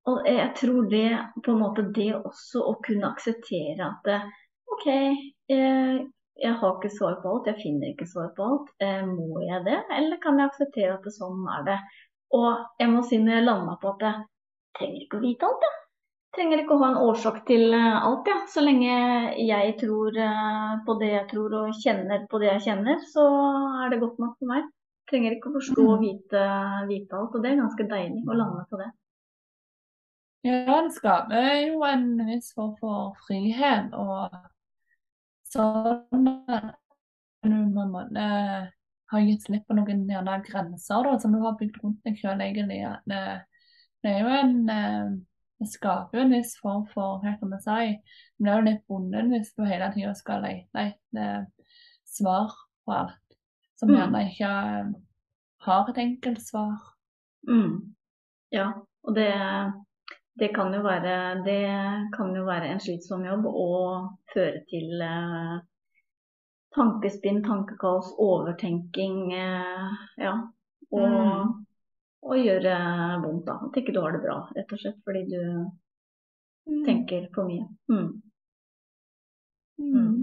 Og 0.10 0.23
jeg 0.25 0.47
tror 0.57 0.88
det 0.89 1.10
på 1.45 1.53
en 1.53 1.62
måte 1.62 1.86
det 1.95 2.13
også 2.17 2.63
å 2.71 2.77
kunne 2.86 3.12
akseptere 3.12 3.86
at 3.86 4.10
OK, 4.71 4.88
jeg, 5.51 5.99
jeg 6.41 6.53
har 6.62 6.77
ikke 6.77 6.93
svar 6.95 7.19
på 7.21 7.34
alt, 7.36 7.51
jeg 7.51 7.62
finner 7.62 7.91
ikke 7.91 8.07
svar 8.10 8.31
på 8.38 8.47
alt. 8.47 8.71
Eh, 8.81 9.03
må 9.05 9.43
jeg 9.43 9.62
det, 9.67 9.77
eller 9.97 10.21
kan 10.23 10.39
jeg 10.39 10.49
akseptere 10.49 10.95
at 10.95 11.05
det 11.05 11.13
sånn 11.15 11.45
er 11.60 11.67
det? 11.67 11.77
Og 12.38 12.49
jeg 12.79 12.89
må 12.93 13.03
si 13.05 13.19
når 13.21 13.38
jeg 13.38 13.47
landa 13.49 13.77
på 13.81 13.91
at 13.91 14.07
jeg 14.07 14.25
trenger 14.79 15.05
ikke 15.05 15.19
å 15.19 15.25
vite 15.27 15.49
alt, 15.51 15.67
jeg. 15.67 15.81
Trenger 16.36 16.62
ikke 16.62 16.76
å 16.76 16.82
ha 16.82 16.89
en 16.91 17.02
årsak 17.06 17.41
til 17.48 17.74
alt, 17.76 18.30
ja. 18.30 18.38
Så 18.52 18.63
lenge 18.63 18.94
jeg 19.39 19.76
tror 19.82 20.15
på 20.86 20.96
det 21.02 21.12
jeg 21.12 21.26
tror 21.32 21.58
og 21.60 21.82
kjenner 21.84 22.26
på 22.32 22.41
det 22.41 22.50
jeg 22.54 22.65
kjenner, 22.70 23.02
så 23.12 23.26
er 23.84 23.94
det 23.94 24.02
godt 24.04 24.22
nok 24.24 24.38
for 24.39 24.54
meg. 24.54 24.70
Trenger 25.12 25.36
ikke 25.36 25.52
å 25.52 25.56
forstå 25.58 25.86
og 25.86 25.98
mm. 26.00 26.06
vite, 26.06 26.44
vite 26.88 27.20
alt. 27.20 27.36
Og 27.36 27.44
det 27.44 27.52
er 27.52 27.62
ganske 27.63 27.88
deilig 27.91 28.24
å 28.24 28.38
lande 28.38 28.65
på 28.72 28.80
det. 28.80 28.89
Ja, 30.48 30.80
det 30.82 30.96
skaper 30.96 31.52
jo 31.67 31.84
en 31.86 32.08
viss 32.32 32.50
form 32.58 32.74
for 32.80 33.12
frihet 33.28 33.91
og 33.94 34.39
sånn 35.52 36.32
en 37.91 37.91
måte 37.91 38.28
har 39.12 39.26
gitt 39.26 39.48
slipp 39.48 39.67
på 39.67 39.76
noen 39.76 40.06
gjerne 40.10 40.38
grenser 40.46 41.08
da, 41.08 41.17
som 41.20 41.34
du 41.36 41.41
har 41.44 41.58
bygd 41.60 41.82
rundt 41.82 42.06
deg 42.08 42.20
sjøl, 42.20 42.39
egentlig. 42.44 42.80
Det, 43.10 43.22
det, 44.04 44.13
er 44.13 44.22
jo 44.24 44.36
en 44.38 44.56
eh, 44.72 45.10
Det 45.62 45.69
skaper 45.69 46.17
jo 46.17 46.26
en 46.26 46.34
viss 46.34 46.56
form 46.58 46.88
for 46.89 47.21
hva 47.21 47.36
kan 47.38 47.52
man 47.52 47.62
si, 47.62 47.91
men 48.39 48.47
det 48.47 48.52
er 48.52 48.60
jo 48.60 48.67
litt 48.67 48.86
bundet 48.89 49.28
hvis 49.30 49.52
du 49.54 49.62
hele 49.67 49.91
tida 49.93 50.13
skal 50.17 50.41
lete 50.41 50.88
etter 50.88 51.43
svar 52.10 52.56
på 52.82 52.95
alt 52.97 53.21
som 53.82 53.89
mm. 53.89 53.95
gjerne 53.97 54.26
ikke 54.30 54.50
eh, 54.50 54.89
har 55.65 55.89
et 55.89 56.00
enkelt 56.04 56.41
svar. 56.45 56.78
Mm. 57.50 57.95
Ja, 58.54 58.67
og 59.08 59.15
det, 59.15 59.32
det, 60.38 60.52
kan 60.54 60.76
være, 60.84 61.15
det 61.45 61.63
kan 62.13 62.36
jo 62.38 62.45
være 62.45 62.69
en 62.69 62.84
slitsom 62.84 63.26
jobb 63.26 63.47
og 63.50 64.12
føre 64.34 64.62
til 64.69 65.02
eh, 65.02 65.56
tankespinn, 66.78 67.41
tankekaos, 67.47 68.13
overtenking. 68.21 69.34
Eh, 69.34 69.97
ja. 70.21 70.36
Og, 70.91 71.10
mm. 71.10 71.61
Og, 72.21 72.36
gjøre 72.38 72.75
vondt, 73.23 73.47
da. 73.47 73.57
At 73.67 73.79
ikke 73.81 73.95
du 73.95 74.01
har 74.03 74.15
det 74.15 74.21
bra, 74.25 74.38
rett 74.55 74.75
og 74.75 74.81
slett 74.81 74.99
fordi 75.07 75.23
du 75.31 75.39
mm. 76.69 76.84
tenker 76.86 77.25
for 77.36 77.49
mye. 77.49 77.65
Mm. 77.91 78.12
mm. 79.81 80.19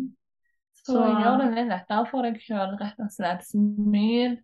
Så, 0.79 0.95
så 0.95 1.03
gjør 1.05 1.43
det 1.43 1.49
litt 1.57 1.73
lettere 1.73 2.07
for 2.09 2.25
deg 2.25 2.39
sjøl, 2.41 2.77
rett 2.81 3.03
og 3.03 3.11
slett. 3.13 3.43
Smil 3.45 4.39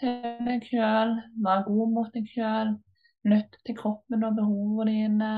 til 0.00 0.46
deg 0.46 0.64
sjøl, 0.70 1.18
vær 1.44 1.66
god 1.66 1.92
mot 1.92 2.14
deg 2.14 2.30
sjøl. 2.30 2.72
Lytt 3.28 3.58
til 3.66 3.76
kroppen 3.78 4.24
og 4.26 4.38
behovene 4.38 4.88
dine 4.90 5.34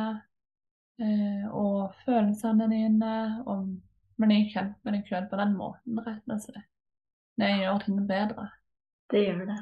eh, 1.02 1.42
og 1.50 1.96
følelsene 2.04 2.68
dine. 2.70 3.16
Og 3.50 3.74
bli 4.22 4.38
kjent 4.52 4.78
med 4.86 4.98
deg 4.98 5.10
sjøl 5.10 5.26
på 5.32 5.40
den 5.40 5.56
måten, 5.58 5.98
rett 6.06 6.30
og 6.30 6.40
slett. 6.46 6.70
Det 7.40 7.50
gjør 7.58 7.82
ting 7.82 8.02
bedre. 8.06 8.46
Det 9.10 9.24
gjør 9.24 9.46
det. 9.50 9.60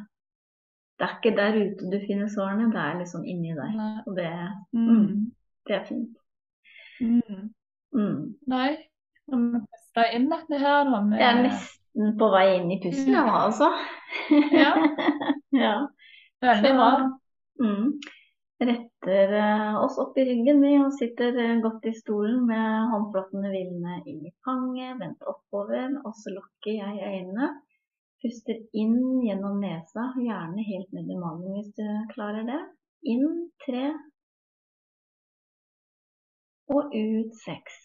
Det 1.02 1.08
er 1.08 1.14
ikke 1.18 1.30
der 1.34 1.56
ute 1.58 1.88
du 1.90 1.96
finner 2.06 2.28
sårene, 2.30 2.68
det 2.70 2.78
er 2.78 2.98
liksom 3.00 3.24
inni 3.26 3.56
deg. 3.58 3.78
Og 4.06 4.14
det, 4.14 4.28
mm. 4.70 4.84
Mm, 4.86 5.24
det 5.66 5.74
er 5.74 5.80
fint. 5.88 6.12
Mm. 7.02 7.48
mm. 7.90 8.20
Nei, 8.52 8.68
puste 9.26 10.04
inn 10.14 10.28
dette 10.30 10.60
her, 10.62 10.84
da. 10.86 11.00
Med... 11.02 11.18
Jeg 11.18 11.26
er 11.26 11.40
nesten 11.48 12.14
på 12.20 12.28
vei 12.30 12.44
inn 12.60 12.70
i 12.70 12.78
pusten, 12.84 13.16
ja, 13.18 13.24
altså. 13.40 13.72
ja. 14.54 14.70
ja. 15.64 15.74
Veldig 16.46 16.72
bra. 16.78 16.92
Mm. 17.66 17.90
Retter 18.62 19.34
uh, 19.34 19.82
oss 19.82 19.98
opp 19.98 20.14
i 20.22 20.28
ryggen 20.28 20.62
vi 20.62 20.76
og 20.78 20.94
sitter 20.94 21.34
uh, 21.34 21.58
godt 21.66 21.90
i 21.90 21.96
stolen 21.98 22.44
med 22.46 22.94
håndflatene 22.94 23.50
hvilende 23.50 23.98
inn 24.06 24.22
i 24.30 24.32
fanget, 24.46 25.00
vendt 25.02 25.26
oppover, 25.26 25.98
og 26.06 26.14
så 26.22 26.38
lukker 26.38 26.78
jeg 26.78 27.02
øynene. 27.10 27.50
Puster 28.22 28.58
inn 28.72 28.98
gjennom 29.26 29.56
nesa, 29.60 30.02
gjerne 30.24 30.62
helt 30.62 30.92
ned 30.94 31.08
i 31.10 31.16
magen 31.18 31.56
hvis 31.56 31.70
du 31.74 31.86
klarer 32.14 32.44
det. 32.46 32.58
Inn 33.12 33.48
tre. 33.64 33.86
Og 36.74 36.94
ut 36.94 37.32
seks. 37.40 37.80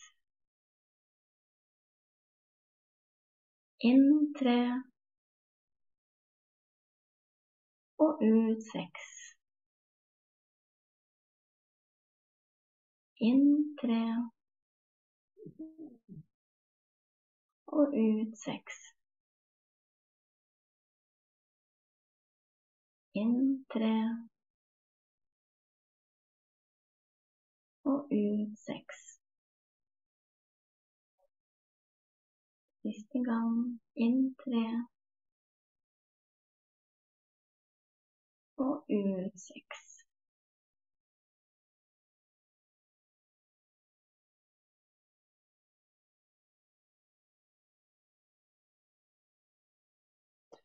Inn 3.90 4.06
tre. 4.38 4.60
Og 8.06 8.22
ut 8.22 8.62
seks. 8.70 9.08
Inn 13.32 13.50
tre. 13.82 14.04
Og 17.74 17.98
ut 18.06 18.38
seks. 18.46 18.97
Inn 23.20 23.66
tre. 23.74 23.94
Og 27.92 28.00
ut 28.12 28.52
seks. 28.68 29.00
Siste 32.82 33.20
gang. 33.30 33.56
Inn 33.96 34.36
tre. 34.44 34.66
Og 38.58 38.76
ut 38.90 39.40
seks. 39.48 39.82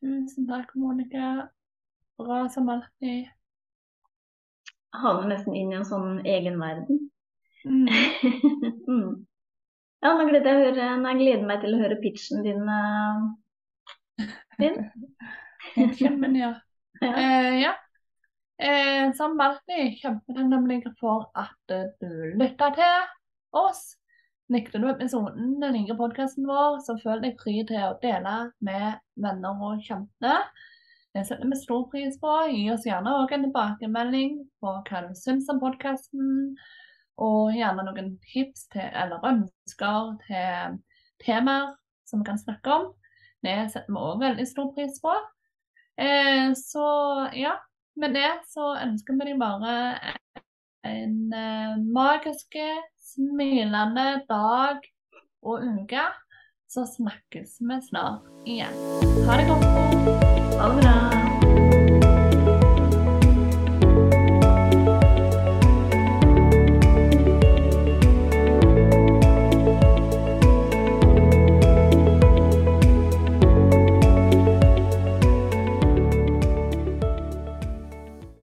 Tusen 0.03 0.47
takk, 0.47 0.75
Monica. 0.75 1.27
Bra 2.17 2.49
som 2.49 2.69
alltid. 2.69 3.29
Havner 4.93 5.31
nesten 5.31 5.55
inn 5.57 5.71
i 5.73 5.77
en 5.79 5.87
sånn 5.87 6.19
egen 6.29 6.59
verden. 6.61 6.99
Mm. 7.65 7.87
mm. 8.89 9.13
Ja, 10.03 10.11
nå 10.19 10.27
gleder 10.27 10.51
jeg, 10.51 10.65
høre, 10.67 10.89
jeg 11.07 11.19
gleder 11.21 11.47
meg 11.47 11.63
til 11.63 11.75
å 11.77 11.79
høre 11.79 11.97
pitchen 12.03 12.43
din. 12.45 12.67
Uh, 12.67 14.27
din. 14.59 14.77
Kjempen, 15.97 16.37
ja. 16.37 16.53
ja. 17.01 17.13
Uh, 17.15 17.53
ja. 17.61 17.73
Eh, 18.63 19.09
som 19.17 19.39
alltid 19.41 19.97
kjempetakknemlig 19.99 20.83
for 20.99 21.25
at 21.35 21.73
du 21.99 22.35
lytta 22.37 22.69
til 22.75 23.07
oss. 23.57 23.95
Likte 24.53 24.77
du 24.77 24.85
episoden, 24.91 25.55
den 25.59 25.73
liker 25.73 25.97
podkasten 25.97 26.45
vår, 26.47 26.77
så 26.85 26.95
føl 27.01 27.23
deg 27.23 27.39
fri 27.41 27.63
til 27.67 27.81
å 27.87 27.97
dele 28.03 28.35
med 28.63 28.99
venner 29.23 29.63
og 29.65 29.81
kjente. 29.87 30.35
Det 31.13 31.25
setter 31.27 31.49
vi 31.49 31.55
stor 31.55 31.83
pris 31.91 32.15
på. 32.21 32.31
Gi 32.49 32.63
oss 32.73 32.87
gjerne 32.87 33.13
òg 33.21 33.35
en 33.35 33.45
tilbakemelding 33.45 34.39
på 34.61 34.71
hva 34.87 35.03
du 35.05 35.13
syns 35.17 35.49
om 35.53 35.61
podkasten. 35.61 36.55
Og 37.21 37.53
gjerne 37.53 37.85
noen 37.85 38.15
tips 38.31 38.65
til, 38.73 38.87
eller 38.89 39.21
ønsker 39.29 40.15
til 40.25 40.79
temaer 41.21 41.75
som 42.09 42.23
vi 42.23 42.29
kan 42.31 42.41
snakke 42.41 42.79
om. 42.79 42.89
Det 43.45 43.53
setter 43.69 43.93
vi 43.93 44.01
òg 44.01 44.23
veldig 44.23 44.47
stor 44.49 44.73
pris 44.73 44.97
på. 45.03 45.13
Eh, 46.01 46.49
så 46.57 46.87
ja, 47.37 47.59
med 48.01 48.17
det 48.17 48.31
så 48.49 48.73
ønsker 48.81 49.19
vi 49.19 49.29
deg 49.29 49.41
bare 49.41 49.75
en 50.89 51.17
eh, 51.29 51.77
magisk, 51.93 52.57
smilende 53.13 54.23
dag 54.29 54.81
og 55.45 55.61
uke. 55.61 56.09
Så 56.73 56.87
snakkes 56.95 57.59
vi 57.61 57.83
snart 57.85 58.25
igjen. 58.49 58.79
Ha 59.29 59.37
det 59.37 59.51
godt. 59.51 60.42
Ha 60.59 60.69
det 60.69 60.81
bra. 60.81 61.12